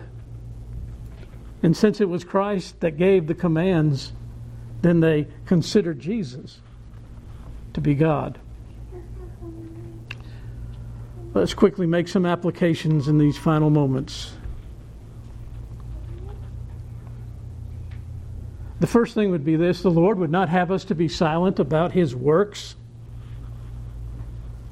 And 1.62 1.76
since 1.76 2.00
it 2.00 2.08
was 2.08 2.24
Christ 2.24 2.80
that 2.80 2.96
gave 2.96 3.26
the 3.26 3.34
commands, 3.34 4.12
then 4.82 5.00
they 5.00 5.26
considered 5.46 6.00
Jesus 6.00 6.60
to 7.74 7.80
be 7.80 7.94
God. 7.94 8.38
Let's 11.34 11.54
quickly 11.54 11.86
make 11.86 12.08
some 12.08 12.24
applications 12.24 13.08
in 13.08 13.18
these 13.18 13.36
final 13.36 13.68
moments. 13.68 14.34
The 18.80 18.86
first 18.86 19.14
thing 19.14 19.30
would 19.30 19.44
be 19.44 19.56
this 19.56 19.82
the 19.82 19.90
Lord 19.90 20.18
would 20.18 20.30
not 20.30 20.48
have 20.48 20.70
us 20.70 20.84
to 20.86 20.94
be 20.94 21.08
silent 21.08 21.58
about 21.58 21.92
His 21.92 22.14
works. 22.14 22.76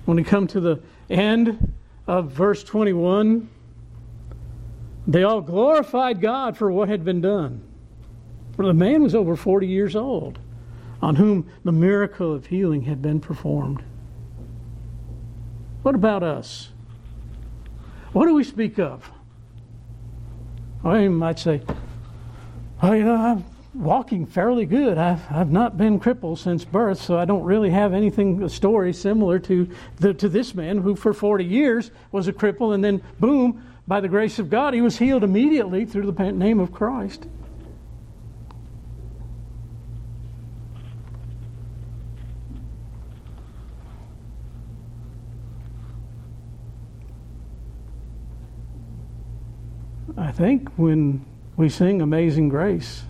When 0.04 0.16
we 0.16 0.24
come 0.24 0.46
to 0.48 0.60
the 0.60 0.82
end 1.08 1.72
of 2.06 2.32
verse 2.32 2.64
21, 2.64 3.48
they 5.06 5.22
all 5.22 5.40
glorified 5.40 6.20
God 6.20 6.56
for 6.56 6.70
what 6.70 6.88
had 6.88 7.04
been 7.04 7.20
done. 7.20 7.62
For 8.56 8.66
the 8.66 8.74
man 8.74 9.02
was 9.02 9.14
over 9.14 9.36
40 9.36 9.66
years 9.66 9.96
old, 9.96 10.38
on 11.00 11.16
whom 11.16 11.48
the 11.64 11.72
miracle 11.72 12.32
of 12.32 12.46
healing 12.46 12.82
had 12.82 13.00
been 13.00 13.20
performed. 13.20 13.82
What 15.82 15.94
about 15.94 16.22
us? 16.22 16.70
What 18.12 18.26
do 18.26 18.34
we 18.34 18.44
speak 18.44 18.78
of? 18.78 19.10
I 20.84 21.08
might 21.08 21.38
say, 21.38 21.62
oh, 22.82 22.92
you 22.92 23.04
know, 23.04 23.16
I'm 23.16 23.44
walking 23.74 24.26
fairly 24.26 24.66
good. 24.66 24.98
I've, 24.98 25.22
I've 25.30 25.50
not 25.50 25.76
been 25.76 25.98
crippled 25.98 26.38
since 26.38 26.64
birth, 26.64 27.00
so 27.00 27.18
I 27.18 27.24
don't 27.24 27.44
really 27.44 27.70
have 27.70 27.92
anything, 27.92 28.42
a 28.42 28.48
story 28.48 28.92
similar 28.92 29.38
to, 29.40 29.68
the, 29.96 30.14
to 30.14 30.28
this 30.28 30.54
man 30.54 30.78
who 30.78 30.94
for 30.94 31.12
40 31.12 31.44
years 31.44 31.90
was 32.11 32.28
a 32.28 32.32
cripple, 32.32 32.74
and 32.74 32.85
then 32.85 33.02
boom, 33.18 33.64
by 33.87 34.00
the 34.00 34.08
grace 34.08 34.38
of 34.38 34.50
God, 34.50 34.74
he 34.74 34.80
was 34.80 34.98
healed 34.98 35.24
immediately 35.24 35.85
through 35.85 36.11
the 36.11 36.32
name 36.32 36.61
of 36.61 36.72
Christ. 36.72 37.26
I 50.16 50.30
think 50.30 50.68
when 50.76 51.24
we 51.56 51.68
sing 51.68 52.00
Amazing 52.00 52.50
Grace, 52.50 53.04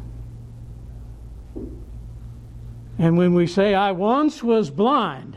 and 3.03 3.19
when 3.19 3.35
we 3.35 3.49
say, 3.49 3.75
I 3.75 3.91
once 3.91 4.45
was 4.45 4.71
blind, 4.71 5.37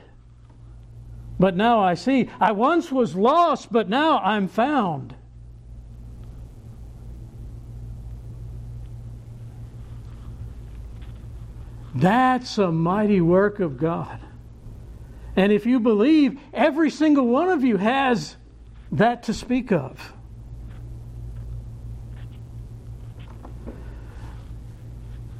but 1.39 1.55
now 1.55 1.79
I 1.79 1.95
see, 1.95 2.29
I 2.39 2.51
once 2.51 2.91
was 2.91 3.15
lost, 3.15 3.73
but 3.73 3.89
now 3.89 4.19
I'm 4.19 4.47
found. 4.47 5.15
That's 11.95 12.59
a 12.59 12.71
mighty 12.71 13.19
work 13.19 13.59
of 13.59 13.79
God. 13.79 14.19
And 15.35 15.51
if 15.51 15.65
you 15.65 15.79
believe, 15.79 16.39
every 16.53 16.91
single 16.91 17.25
one 17.25 17.49
of 17.49 17.63
you 17.63 17.77
has 17.77 18.35
that 18.91 19.23
to 19.23 19.33
speak 19.33 19.71
of. 19.71 20.13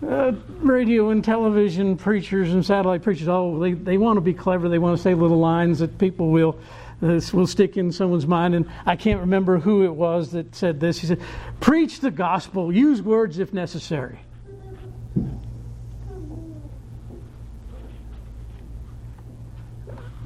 Uh, 0.08 0.34
radio 0.60 1.10
and 1.10 1.24
television 1.24 1.98
preachers 1.98 2.54
and 2.54 2.66
satellite 2.66 3.02
preachers, 3.02 3.28
oh, 3.28 3.60
they, 3.60 3.74
they 3.74 3.98
want 3.98 4.18
to 4.18 4.22
be 4.22 4.34
clever. 4.34 4.70
They 4.70 4.78
want 4.78 4.96
to 4.98 5.02
say 5.02 5.14
little 5.14 5.40
lines 5.40 5.80
that 5.80 5.98
people 5.98 6.30
will 6.30 6.60
uh, 7.02 7.20
will 7.34 7.48
stick 7.48 7.78
in 7.78 7.92
someone's 7.92 8.28
mind. 8.28 8.56
And 8.56 8.70
I 8.86 8.96
can't 8.96 9.20
remember 9.20 9.58
who 9.58 9.84
it 9.84 9.94
was 9.94 10.32
that 10.32 10.56
said 10.56 10.80
this. 10.80 11.00
He 11.00 11.08
said, 11.08 11.22
"Preach 11.60 12.00
the 12.00 12.12
gospel. 12.12 12.72
Use 12.72 13.02
words 13.02 13.40
if 13.40 13.54
necessary." 13.54 14.20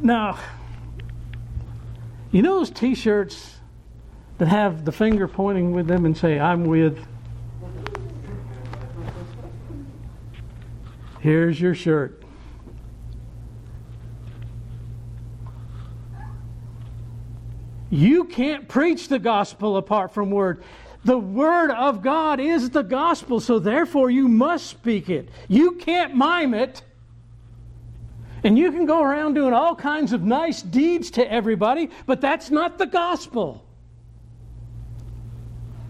Now, 0.01 0.39
you 2.31 2.41
know 2.41 2.59
those 2.59 2.71
T-shirts 2.71 3.57
that 4.37 4.47
have 4.47 4.85
the 4.85 4.93
finger 4.93 5.27
pointing 5.27 5.71
with 5.71 5.87
them 5.87 6.05
and 6.05 6.17
say, 6.17 6.39
"I'm 6.39 6.65
with." 6.65 7.05
Here's 11.19 11.59
your 11.59 11.75
shirt. 11.75 12.23
You 17.89 18.25
can't 18.25 18.67
preach 18.67 19.07
the 19.07 19.19
gospel 19.19 19.77
apart 19.77 20.13
from 20.13 20.29
word. 20.29 20.63
The 21.05 21.17
word 21.17 21.71
of 21.71 22.01
God 22.01 22.39
is 22.39 22.69
the 22.69 22.83
gospel, 22.83 23.39
so 23.39 23.57
therefore 23.57 24.11
you 24.11 24.27
must 24.27 24.67
speak 24.67 25.09
it. 25.09 25.29
You 25.47 25.73
can't 25.73 26.13
mime 26.13 26.53
it. 26.53 26.83
And 28.43 28.57
you 28.57 28.71
can 28.71 28.85
go 28.85 29.01
around 29.01 29.33
doing 29.33 29.53
all 29.53 29.75
kinds 29.75 30.13
of 30.13 30.23
nice 30.23 30.61
deeds 30.61 31.11
to 31.11 31.31
everybody, 31.31 31.89
but 32.05 32.21
that's 32.21 32.49
not 32.49 32.77
the 32.77 32.85
gospel. 32.85 33.65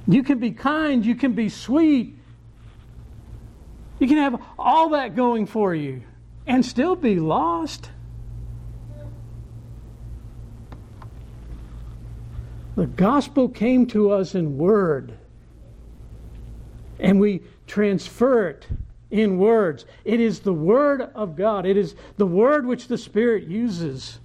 You 0.07 0.23
can 0.23 0.39
be 0.39 0.51
kind, 0.51 1.05
you 1.05 1.15
can 1.15 1.33
be 1.33 1.49
sweet, 1.49 2.18
you 3.99 4.07
can 4.07 4.17
have 4.17 4.41
all 4.57 4.89
that 4.89 5.15
going 5.15 5.45
for 5.45 5.75
you 5.75 6.01
and 6.47 6.65
still 6.65 6.95
be 6.95 7.19
lost. 7.19 7.91
The 12.75 12.87
gospel 12.87 13.49
came 13.49 13.87
to 13.87 14.11
us 14.11 14.35
in 14.35 14.57
word, 14.57 15.17
and 16.97 17.19
we 17.19 17.41
transfer 17.67 18.47
it 18.47 18.67
in 19.11 19.37
words. 19.37 19.85
It 20.05 20.19
is 20.19 20.39
the 20.39 20.53
word 20.53 21.01
of 21.01 21.35
God, 21.35 21.65
it 21.65 21.77
is 21.77 21.95
the 22.17 22.25
word 22.25 22.65
which 22.65 22.87
the 22.87 22.97
Spirit 22.97 23.47
uses 23.47 24.19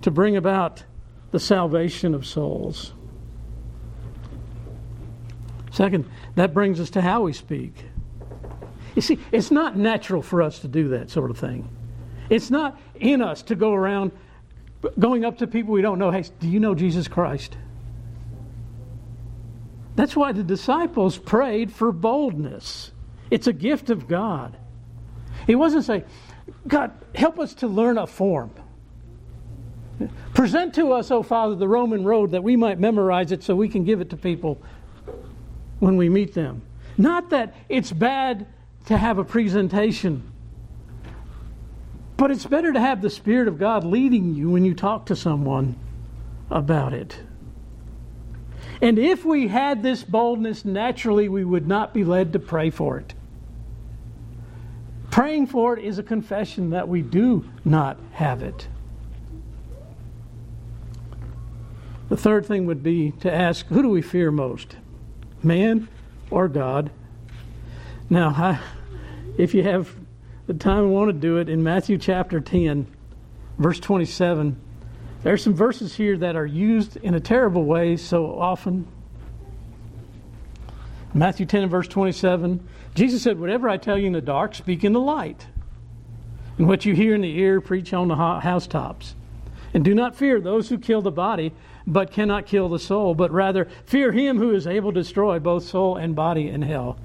to 0.00 0.10
bring 0.10 0.36
about 0.36 0.84
the 1.32 1.40
salvation 1.40 2.14
of 2.14 2.26
souls. 2.26 2.92
Second, 5.70 6.08
that 6.34 6.52
brings 6.52 6.80
us 6.80 6.90
to 6.90 7.00
how 7.00 7.22
we 7.22 7.32
speak. 7.32 7.91
You 8.94 9.02
see, 9.02 9.18
it's 9.30 9.50
not 9.50 9.76
natural 9.76 10.22
for 10.22 10.42
us 10.42 10.58
to 10.60 10.68
do 10.68 10.88
that 10.88 11.10
sort 11.10 11.30
of 11.30 11.38
thing. 11.38 11.68
It's 12.30 12.50
not 12.50 12.78
in 12.94 13.22
us 13.22 13.42
to 13.42 13.54
go 13.54 13.72
around 13.72 14.12
going 14.98 15.24
up 15.24 15.38
to 15.38 15.46
people 15.46 15.72
we 15.72 15.82
don't 15.82 15.98
know, 15.98 16.10
hey, 16.10 16.24
do 16.40 16.48
you 16.48 16.60
know 16.60 16.74
Jesus 16.74 17.08
Christ? 17.08 17.56
That's 19.94 20.16
why 20.16 20.32
the 20.32 20.42
disciples 20.42 21.18
prayed 21.18 21.72
for 21.72 21.92
boldness. 21.92 22.92
It's 23.30 23.46
a 23.46 23.52
gift 23.52 23.90
of 23.90 24.08
God. 24.08 24.56
He 25.46 25.54
wasn't 25.54 25.84
saying, 25.84 26.04
God, 26.66 26.92
help 27.14 27.38
us 27.38 27.54
to 27.54 27.66
learn 27.66 27.98
a 27.98 28.06
form. 28.06 28.50
Present 30.34 30.74
to 30.74 30.92
us, 30.92 31.10
O 31.10 31.22
Father, 31.22 31.54
the 31.54 31.68
Roman 31.68 32.04
road 32.04 32.32
that 32.32 32.42
we 32.42 32.56
might 32.56 32.80
memorize 32.80 33.32
it 33.32 33.42
so 33.42 33.54
we 33.54 33.68
can 33.68 33.84
give 33.84 34.00
it 34.00 34.10
to 34.10 34.16
people 34.16 34.60
when 35.78 35.96
we 35.96 36.08
meet 36.08 36.34
them. 36.34 36.62
Not 36.96 37.30
that 37.30 37.54
it's 37.68 37.92
bad 37.92 38.46
to 38.86 38.96
have 38.96 39.18
a 39.18 39.24
presentation. 39.24 40.22
But 42.16 42.30
it's 42.30 42.46
better 42.46 42.72
to 42.72 42.80
have 42.80 43.02
the 43.02 43.10
Spirit 43.10 43.48
of 43.48 43.58
God 43.58 43.84
leading 43.84 44.34
you 44.34 44.50
when 44.50 44.64
you 44.64 44.74
talk 44.74 45.06
to 45.06 45.16
someone 45.16 45.76
about 46.50 46.92
it. 46.92 47.18
And 48.80 48.98
if 48.98 49.24
we 49.24 49.48
had 49.48 49.82
this 49.82 50.02
boldness, 50.02 50.64
naturally 50.64 51.28
we 51.28 51.44
would 51.44 51.66
not 51.66 51.94
be 51.94 52.04
led 52.04 52.32
to 52.32 52.38
pray 52.38 52.70
for 52.70 52.98
it. 52.98 53.14
Praying 55.10 55.46
for 55.46 55.76
it 55.76 55.84
is 55.84 55.98
a 55.98 56.02
confession 56.02 56.70
that 56.70 56.88
we 56.88 57.02
do 57.02 57.44
not 57.64 57.98
have 58.12 58.42
it. 58.42 58.66
The 62.08 62.16
third 62.16 62.44
thing 62.46 62.66
would 62.66 62.82
be 62.82 63.12
to 63.20 63.32
ask 63.32 63.66
who 63.66 63.82
do 63.82 63.88
we 63.88 64.02
fear 64.02 64.30
most, 64.30 64.76
man 65.42 65.88
or 66.30 66.48
God? 66.48 66.90
Now, 68.12 68.28
I, 68.28 68.60
if 69.38 69.54
you 69.54 69.62
have 69.62 69.90
the 70.46 70.52
time 70.52 70.80
and 70.80 70.92
want 70.92 71.08
to 71.08 71.14
do 71.14 71.38
it, 71.38 71.48
in 71.48 71.62
Matthew 71.62 71.96
chapter 71.96 72.40
10, 72.40 72.86
verse 73.56 73.80
27, 73.80 74.54
there 75.22 75.32
are 75.32 75.38
some 75.38 75.54
verses 75.54 75.94
here 75.94 76.18
that 76.18 76.36
are 76.36 76.44
used 76.44 76.98
in 76.98 77.14
a 77.14 77.20
terrible 77.20 77.64
way 77.64 77.96
so 77.96 78.38
often. 78.38 78.86
Matthew 81.14 81.46
10 81.46 81.62
and 81.62 81.70
verse 81.70 81.88
27, 81.88 82.68
Jesus 82.94 83.22
said, 83.22 83.40
Whatever 83.40 83.70
I 83.70 83.78
tell 83.78 83.96
you 83.96 84.08
in 84.08 84.12
the 84.12 84.20
dark, 84.20 84.54
speak 84.56 84.84
in 84.84 84.92
the 84.92 85.00
light. 85.00 85.46
And 86.58 86.68
what 86.68 86.84
you 86.84 86.94
hear 86.94 87.14
in 87.14 87.22
the 87.22 87.38
ear, 87.38 87.62
preach 87.62 87.94
on 87.94 88.08
the 88.08 88.16
housetops. 88.16 89.14
And 89.72 89.82
do 89.82 89.94
not 89.94 90.14
fear 90.14 90.38
those 90.38 90.68
who 90.68 90.76
kill 90.76 91.00
the 91.00 91.10
body, 91.10 91.54
but 91.86 92.12
cannot 92.12 92.44
kill 92.44 92.68
the 92.68 92.78
soul, 92.78 93.14
but 93.14 93.30
rather 93.30 93.70
fear 93.86 94.12
him 94.12 94.36
who 94.36 94.50
is 94.54 94.66
able 94.66 94.92
to 94.92 95.00
destroy 95.00 95.38
both 95.38 95.64
soul 95.64 95.96
and 95.96 96.14
body 96.14 96.50
in 96.50 96.60
hell. 96.60 96.98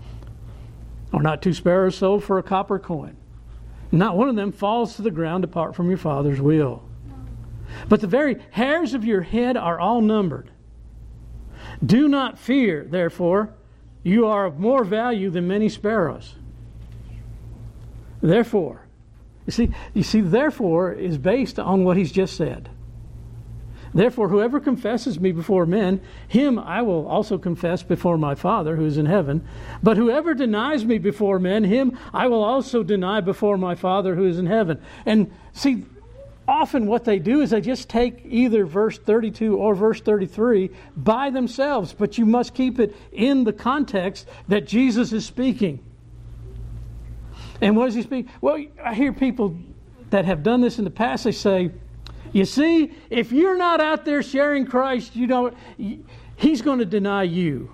Are 1.13 1.21
not 1.21 1.41
two 1.41 1.53
sparrows 1.53 1.95
sold 1.95 2.23
for 2.23 2.37
a 2.37 2.43
copper 2.43 2.79
coin? 2.79 3.15
Not 3.91 4.17
one 4.17 4.29
of 4.29 4.35
them 4.35 4.51
falls 4.51 4.95
to 4.95 5.01
the 5.01 5.11
ground 5.11 5.43
apart 5.43 5.75
from 5.75 5.87
your 5.87 5.97
Father's 5.97 6.41
will. 6.41 6.83
But 7.87 8.01
the 8.01 8.07
very 8.07 8.37
hairs 8.51 8.93
of 8.93 9.05
your 9.05 9.21
head 9.21 9.55
are 9.55 9.79
all 9.79 10.01
numbered. 10.01 10.51
Do 11.85 12.07
not 12.07 12.37
fear, 12.37 12.85
therefore, 12.89 13.53
you 14.03 14.25
are 14.25 14.45
of 14.45 14.59
more 14.59 14.83
value 14.83 15.29
than 15.29 15.47
many 15.47 15.69
sparrows. 15.69 16.35
Therefore, 18.21 18.87
you 19.45 19.51
see, 19.51 19.69
you 19.93 20.03
see, 20.03 20.21
therefore 20.21 20.91
is 20.91 21.17
based 21.17 21.59
on 21.59 21.83
what 21.83 21.97
he's 21.97 22.11
just 22.11 22.35
said. 22.35 22.69
Therefore, 23.97 24.29
whoever 24.29 24.59
confesses 24.59 25.19
me 25.19 25.31
before 25.31 25.65
men, 25.65 25.99
him 26.27 26.59
I 26.59 26.83
will 26.83 27.07
also 27.07 27.39
confess 27.39 27.81
before 27.81 28.15
my 28.15 28.35
Father 28.35 28.75
who 28.75 28.85
is 28.85 28.99
in 28.99 29.07
heaven. 29.07 29.43
But 29.81 29.97
whoever 29.97 30.35
denies 30.35 30.85
me 30.85 30.99
before 30.99 31.39
men, 31.39 31.63
him 31.63 31.97
I 32.13 32.27
will 32.27 32.43
also 32.43 32.83
deny 32.83 33.21
before 33.21 33.57
my 33.57 33.73
Father 33.73 34.13
who 34.13 34.25
is 34.25 34.37
in 34.37 34.45
heaven. 34.45 34.79
And 35.07 35.31
see, 35.51 35.83
often 36.47 36.85
what 36.85 37.05
they 37.05 37.17
do 37.17 37.41
is 37.41 37.49
they 37.49 37.59
just 37.59 37.89
take 37.89 38.21
either 38.23 38.67
verse 38.67 38.99
32 38.99 39.57
or 39.57 39.73
verse 39.73 39.99
33 39.99 40.69
by 40.95 41.31
themselves, 41.31 41.91
but 41.91 42.19
you 42.19 42.27
must 42.27 42.53
keep 42.53 42.79
it 42.79 42.95
in 43.11 43.45
the 43.45 43.53
context 43.53 44.27
that 44.47 44.67
Jesus 44.67 45.11
is 45.11 45.25
speaking. 45.25 45.83
And 47.61 47.75
what 47.75 47.85
does 47.85 47.95
he 47.95 48.03
speak? 48.03 48.27
Well, 48.41 48.63
I 48.83 48.93
hear 48.93 49.11
people 49.11 49.57
that 50.11 50.25
have 50.25 50.43
done 50.43 50.61
this 50.61 50.77
in 50.77 50.83
the 50.83 50.91
past, 50.91 51.23
they 51.23 51.31
say, 51.31 51.71
you 52.31 52.45
see, 52.45 52.93
if 53.09 53.31
you're 53.31 53.57
not 53.57 53.81
out 53.81 54.05
there 54.05 54.21
sharing 54.21 54.65
Christ, 54.65 55.15
you 55.15 55.27
don't 55.27 55.55
he's 56.35 56.61
going 56.61 56.79
to 56.79 56.85
deny 56.85 57.23
you. 57.23 57.71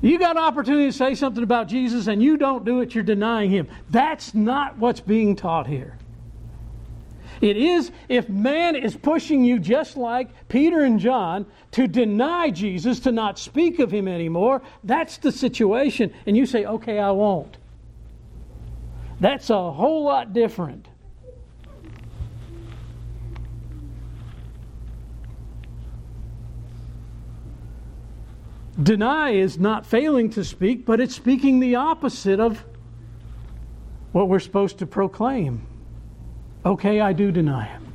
You 0.00 0.18
got 0.18 0.36
an 0.36 0.42
opportunity 0.42 0.86
to 0.86 0.92
say 0.92 1.14
something 1.14 1.42
about 1.42 1.68
Jesus 1.68 2.06
and 2.06 2.22
you 2.22 2.36
don't 2.36 2.64
do 2.64 2.80
it, 2.80 2.94
you're 2.94 3.04
denying 3.04 3.50
him. 3.50 3.68
That's 3.90 4.34
not 4.34 4.78
what's 4.78 5.00
being 5.00 5.34
taught 5.34 5.66
here. 5.66 5.98
It 7.40 7.56
is 7.56 7.90
if 8.08 8.28
man 8.28 8.74
is 8.74 8.96
pushing 8.96 9.44
you 9.44 9.58
just 9.58 9.96
like 9.96 10.48
Peter 10.48 10.80
and 10.80 10.98
John 10.98 11.46
to 11.72 11.86
deny 11.86 12.50
Jesus, 12.50 13.00
to 13.00 13.12
not 13.12 13.38
speak 13.38 13.78
of 13.78 13.92
him 13.92 14.08
anymore, 14.08 14.62
that's 14.82 15.18
the 15.18 15.30
situation. 15.30 16.12
And 16.26 16.36
you 16.36 16.46
say, 16.46 16.64
okay, 16.64 16.98
I 16.98 17.10
won't. 17.10 17.56
That's 19.20 19.50
a 19.50 19.70
whole 19.72 20.04
lot 20.04 20.32
different. 20.32 20.88
Deny 28.80 29.30
is 29.30 29.58
not 29.58 29.84
failing 29.84 30.30
to 30.30 30.44
speak, 30.44 30.86
but 30.86 31.00
it's 31.00 31.14
speaking 31.14 31.58
the 31.58 31.74
opposite 31.74 32.38
of 32.38 32.64
what 34.12 34.28
we're 34.28 34.38
supposed 34.38 34.78
to 34.78 34.86
proclaim. 34.86 35.66
Okay, 36.64 37.00
I 37.00 37.12
do 37.12 37.32
deny 37.32 37.64
him. 37.64 37.92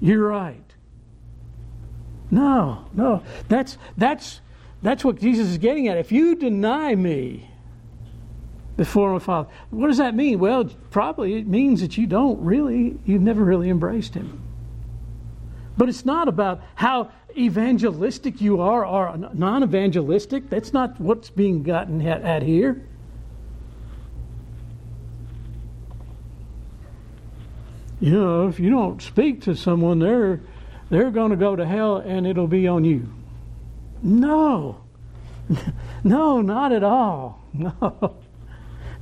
You're 0.00 0.26
right. 0.26 0.64
No, 2.30 2.86
no. 2.94 3.22
That's 3.48 3.78
that's 3.96 4.40
that's 4.82 5.04
what 5.04 5.20
Jesus 5.20 5.48
is 5.48 5.58
getting 5.58 5.88
at. 5.88 5.98
If 5.98 6.10
you 6.10 6.34
deny 6.34 6.94
me 6.94 7.49
before 8.80 9.12
my 9.12 9.18
Father, 9.18 9.46
what 9.68 9.88
does 9.88 9.98
that 9.98 10.14
mean? 10.14 10.38
Well, 10.38 10.64
probably 10.90 11.34
it 11.34 11.46
means 11.46 11.82
that 11.82 11.98
you 11.98 12.06
don't 12.06 12.42
really, 12.42 12.98
you've 13.04 13.20
never 13.20 13.44
really 13.44 13.68
embraced 13.68 14.14
him. 14.14 14.42
But 15.76 15.90
it's 15.90 16.06
not 16.06 16.28
about 16.28 16.62
how 16.76 17.12
evangelistic 17.36 18.40
you 18.40 18.62
are 18.62 18.86
or 18.86 19.18
non 19.34 19.64
evangelistic. 19.64 20.48
That's 20.48 20.72
not 20.72 20.98
what's 20.98 21.28
being 21.28 21.62
gotten 21.62 22.00
at, 22.06 22.22
at 22.22 22.42
here. 22.42 22.82
You 28.00 28.12
know, 28.12 28.48
if 28.48 28.58
you 28.58 28.70
don't 28.70 29.02
speak 29.02 29.42
to 29.42 29.54
someone, 29.54 29.98
they're 29.98 30.40
they're 30.88 31.10
going 31.10 31.32
to 31.32 31.36
go 31.36 31.54
to 31.54 31.66
hell 31.66 31.98
and 31.98 32.26
it'll 32.26 32.48
be 32.48 32.66
on 32.66 32.86
you. 32.86 33.12
No. 34.02 34.80
No, 36.02 36.40
not 36.40 36.72
at 36.72 36.82
all. 36.82 37.44
No. 37.52 38.16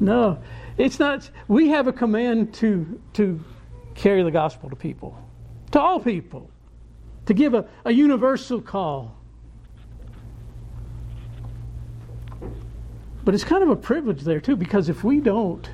No. 0.00 0.38
It's 0.76 0.98
not 0.98 1.28
we 1.48 1.68
have 1.68 1.86
a 1.86 1.92
command 1.92 2.54
to 2.54 3.00
to 3.14 3.42
carry 3.94 4.22
the 4.22 4.30
gospel 4.30 4.70
to 4.70 4.76
people. 4.76 5.18
To 5.72 5.80
all 5.80 6.00
people 6.00 6.50
to 7.28 7.34
give 7.34 7.52
a, 7.52 7.66
a 7.84 7.92
universal 7.92 8.58
call. 8.58 9.14
But 13.22 13.34
it's 13.34 13.44
kind 13.44 13.62
of 13.62 13.68
a 13.68 13.76
privilege 13.76 14.22
there, 14.22 14.40
too, 14.40 14.56
because 14.56 14.88
if 14.88 15.04
we 15.04 15.20
don't 15.20 15.68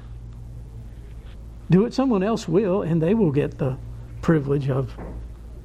do 1.71 1.85
it, 1.85 1.95
someone 1.95 2.25
else 2.25 2.49
will, 2.49 2.83
and 2.83 3.01
they 3.01 3.15
will 3.15 3.31
get 3.31 3.57
the 3.57 3.77
privilege 4.21 4.69
of 4.69 4.93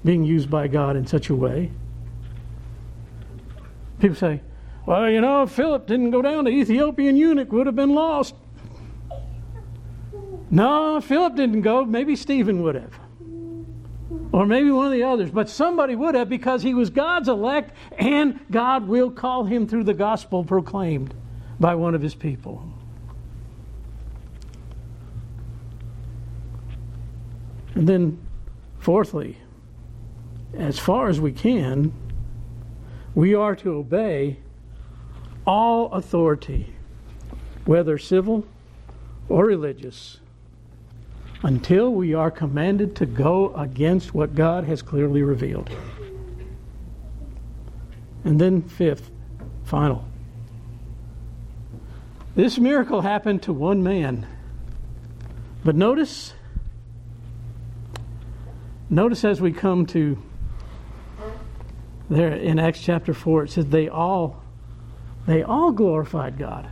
being 0.05 0.23
used 0.23 0.51
by 0.51 0.67
God 0.67 0.95
in 0.95 1.07
such 1.07 1.31
a 1.31 1.35
way. 1.35 1.71
People 3.99 4.15
say, 4.15 4.41
well, 4.85 5.09
you 5.09 5.21
know, 5.21 5.41
if 5.41 5.51
Philip 5.51 5.87
didn't 5.87 6.11
go 6.11 6.21
down, 6.21 6.43
the 6.43 6.51
Ethiopian 6.51 7.17
eunuch 7.17 7.51
would 7.51 7.65
have 7.65 7.75
been 7.75 7.95
lost. 7.95 8.35
No, 10.51 10.99
Philip 11.01 11.35
didn't 11.35 11.61
go. 11.61 11.85
Maybe 11.85 12.15
Stephen 12.15 12.63
would 12.63 12.75
have. 12.75 12.99
Or 14.31 14.45
maybe 14.45 14.71
one 14.71 14.87
of 14.87 14.91
the 14.91 15.03
others, 15.03 15.31
but 15.31 15.49
somebody 15.49 15.95
would 15.95 16.15
have 16.15 16.29
because 16.29 16.61
he 16.61 16.73
was 16.73 16.89
God's 16.89 17.27
elect 17.27 17.75
and 17.97 18.39
God 18.51 18.87
will 18.87 19.11
call 19.11 19.43
him 19.43 19.67
through 19.67 19.83
the 19.83 19.93
gospel 19.93 20.43
proclaimed 20.43 21.13
by 21.59 21.75
one 21.75 21.95
of 21.95 22.01
his 22.01 22.15
people. 22.15 22.63
And 27.75 27.87
then, 27.87 28.19
fourthly, 28.79 29.37
as 30.53 30.79
far 30.79 31.09
as 31.09 31.19
we 31.19 31.31
can, 31.31 31.93
we 33.15 33.33
are 33.33 33.55
to 33.57 33.73
obey 33.73 34.39
all 35.45 35.91
authority, 35.91 36.73
whether 37.65 37.97
civil 37.97 38.45
or 39.27 39.45
religious 39.45 40.19
until 41.43 41.93
we 41.93 42.13
are 42.13 42.29
commanded 42.29 42.95
to 42.97 43.05
go 43.05 43.53
against 43.55 44.13
what 44.13 44.35
God 44.35 44.65
has 44.65 44.81
clearly 44.81 45.23
revealed. 45.23 45.69
And 48.23 48.39
then, 48.39 48.61
fifth, 48.61 49.09
final. 49.63 50.05
This 52.35 52.57
miracle 52.57 53.01
happened 53.01 53.43
to 53.43 53.53
one 53.53 53.83
man. 53.83 54.27
But 55.63 55.75
notice, 55.75 56.33
notice 58.89 59.23
as 59.23 59.41
we 59.41 59.51
come 59.51 59.85
to 59.87 60.17
there 62.09 62.33
in 62.33 62.59
Acts 62.59 62.81
chapter 62.81 63.13
4, 63.13 63.43
it 63.43 63.51
says 63.51 63.65
they 63.67 63.87
all 63.87 64.41
they 65.27 65.43
all 65.43 65.71
glorified 65.71 66.37
God. 66.39 66.67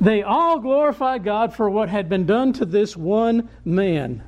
They 0.00 0.22
all 0.22 0.60
glorified 0.60 1.24
God 1.24 1.54
for 1.54 1.68
what 1.68 1.88
had 1.88 2.08
been 2.08 2.24
done 2.24 2.52
to 2.54 2.64
this 2.64 2.96
one 2.96 3.48
man. 3.64 4.22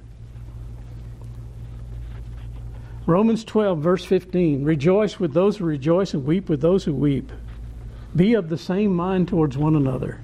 Romans 3.07 3.45
12, 3.45 3.79
verse 3.81 4.05
15 4.05 4.64
Rejoice 4.64 5.18
with 5.18 5.33
those 5.33 5.57
who 5.57 5.64
rejoice 5.64 6.14
and 6.14 6.25
weep 6.25 6.49
with 6.49 6.61
those 6.61 6.85
who 6.85 6.95
weep. 6.95 7.31
Be 8.14 8.35
of 8.35 8.49
the 8.49 8.59
same 8.59 8.95
mind 8.95 9.29
towards 9.29 9.57
one 9.57 9.77
another. 9.77 10.21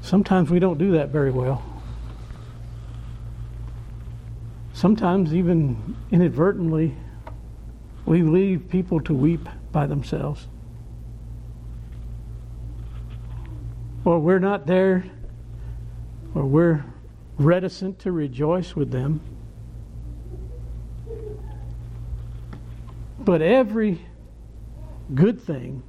Sometimes 0.00 0.50
we 0.50 0.58
don't 0.58 0.78
do 0.78 0.92
that 0.92 1.08
very 1.08 1.30
well. 1.30 1.62
sometimes 4.82 5.32
even 5.32 5.96
inadvertently, 6.10 6.92
we 8.06 8.22
leave 8.22 8.68
people 8.68 9.00
to 9.00 9.14
weep 9.14 9.48
by 9.70 9.86
themselves. 9.86 10.48
Or 14.04 14.18
we're 14.18 14.40
not 14.40 14.66
there, 14.66 15.04
or 16.34 16.44
we're 16.44 16.84
reticent 17.38 17.98
to 18.00 18.12
rejoice 18.12 18.74
with 18.74 18.90
them. 18.90 19.20
But 23.20 23.40
every 23.40 24.04
good 25.14 25.40
thing 25.40 25.82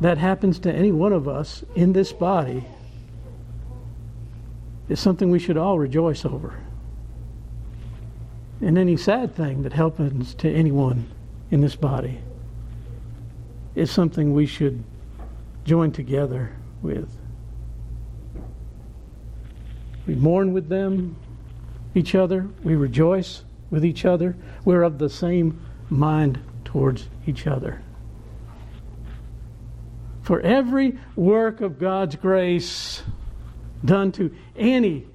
that 0.00 0.18
happens 0.18 0.60
to 0.60 0.72
any 0.72 0.92
one 0.92 1.12
of 1.12 1.26
us 1.26 1.64
in 1.74 1.92
this 1.92 2.12
body 2.12 2.64
is 4.88 5.00
something 5.00 5.30
we 5.30 5.40
should 5.40 5.56
all 5.56 5.78
rejoice 5.78 6.24
over. 6.24 6.58
And 8.60 8.76
any 8.76 8.96
sad 8.96 9.34
thing 9.34 9.62
that 9.62 9.72
happens 9.72 10.34
to 10.34 10.50
anyone 10.50 11.08
in 11.50 11.60
this 11.60 11.76
body 11.76 12.20
is 13.74 13.90
something 13.90 14.34
we 14.34 14.46
should 14.46 14.82
join 15.64 15.92
together 15.92 16.50
with. 16.82 17.08
We 20.06 20.14
mourn 20.14 20.52
with 20.52 20.68
them, 20.68 21.16
each 21.94 22.14
other. 22.14 22.48
We 22.64 22.74
rejoice 22.74 23.44
with 23.70 23.84
each 23.84 24.04
other. 24.04 24.34
We're 24.64 24.82
of 24.82 24.98
the 24.98 25.10
same 25.10 25.60
mind 25.90 26.40
towards 26.64 27.08
each 27.26 27.46
other. 27.46 27.82
For 30.22 30.40
every 30.40 30.98
work 31.16 31.60
of 31.60 31.78
God's 31.78 32.16
grace 32.16 33.02
done 33.84 34.12
to 34.12 34.34
any 34.56 35.06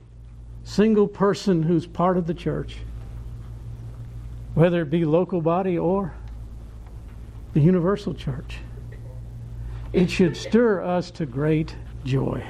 single 0.63 1.07
person 1.07 1.63
who's 1.63 1.85
part 1.85 2.17
of 2.17 2.25
the 2.25 2.33
church, 2.33 2.77
whether 4.55 4.81
it 4.81 4.89
be 4.89 5.05
local 5.05 5.41
body 5.41 5.77
or 5.77 6.13
the 7.53 7.59
universal 7.59 8.13
church, 8.13 8.57
it 9.91 10.09
should 10.09 10.35
stir 10.35 10.83
us 10.83 11.11
to 11.11 11.25
great 11.25 11.75
joy. 12.03 12.43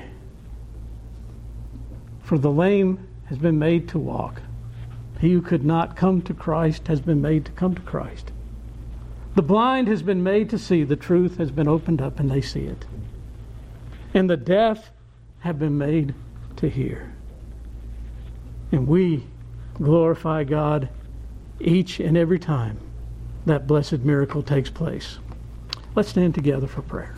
For 2.23 2.37
the 2.37 2.51
lame 2.51 3.07
has 3.25 3.37
been 3.37 3.59
made 3.59 3.89
to 3.89 3.99
walk. 3.99 4.41
He 5.19 5.33
who 5.33 5.41
could 5.41 5.63
not 5.63 5.95
come 5.95 6.21
to 6.23 6.33
Christ 6.33 6.87
has 6.87 7.01
been 7.01 7.21
made 7.21 7.45
to 7.45 7.51
come 7.51 7.75
to 7.75 7.81
Christ. 7.81 8.31
The 9.35 9.41
blind 9.41 9.87
has 9.87 10.03
been 10.03 10.23
made 10.23 10.49
to 10.51 10.59
see. 10.59 10.83
The 10.83 10.95
truth 10.95 11.37
has 11.37 11.51
been 11.51 11.67
opened 11.67 12.01
up 12.01 12.19
and 12.19 12.29
they 12.29 12.41
see 12.41 12.65
it. 12.65 12.85
And 14.13 14.29
the 14.29 14.37
deaf 14.37 14.91
have 15.39 15.59
been 15.59 15.77
made 15.77 16.13
to 16.57 16.69
hear. 16.69 17.13
And 18.71 18.87
we 18.87 19.25
glorify 19.75 20.43
God 20.43 20.89
each 21.63 21.99
and 21.99 22.17
every 22.17 22.39
time 22.39 22.79
that 23.45 23.67
blessed 23.67 23.99
miracle 23.99 24.43
takes 24.43 24.69
place. 24.69 25.19
Let's 25.95 26.09
stand 26.09 26.35
together 26.35 26.67
for 26.67 26.81
prayer. 26.81 27.15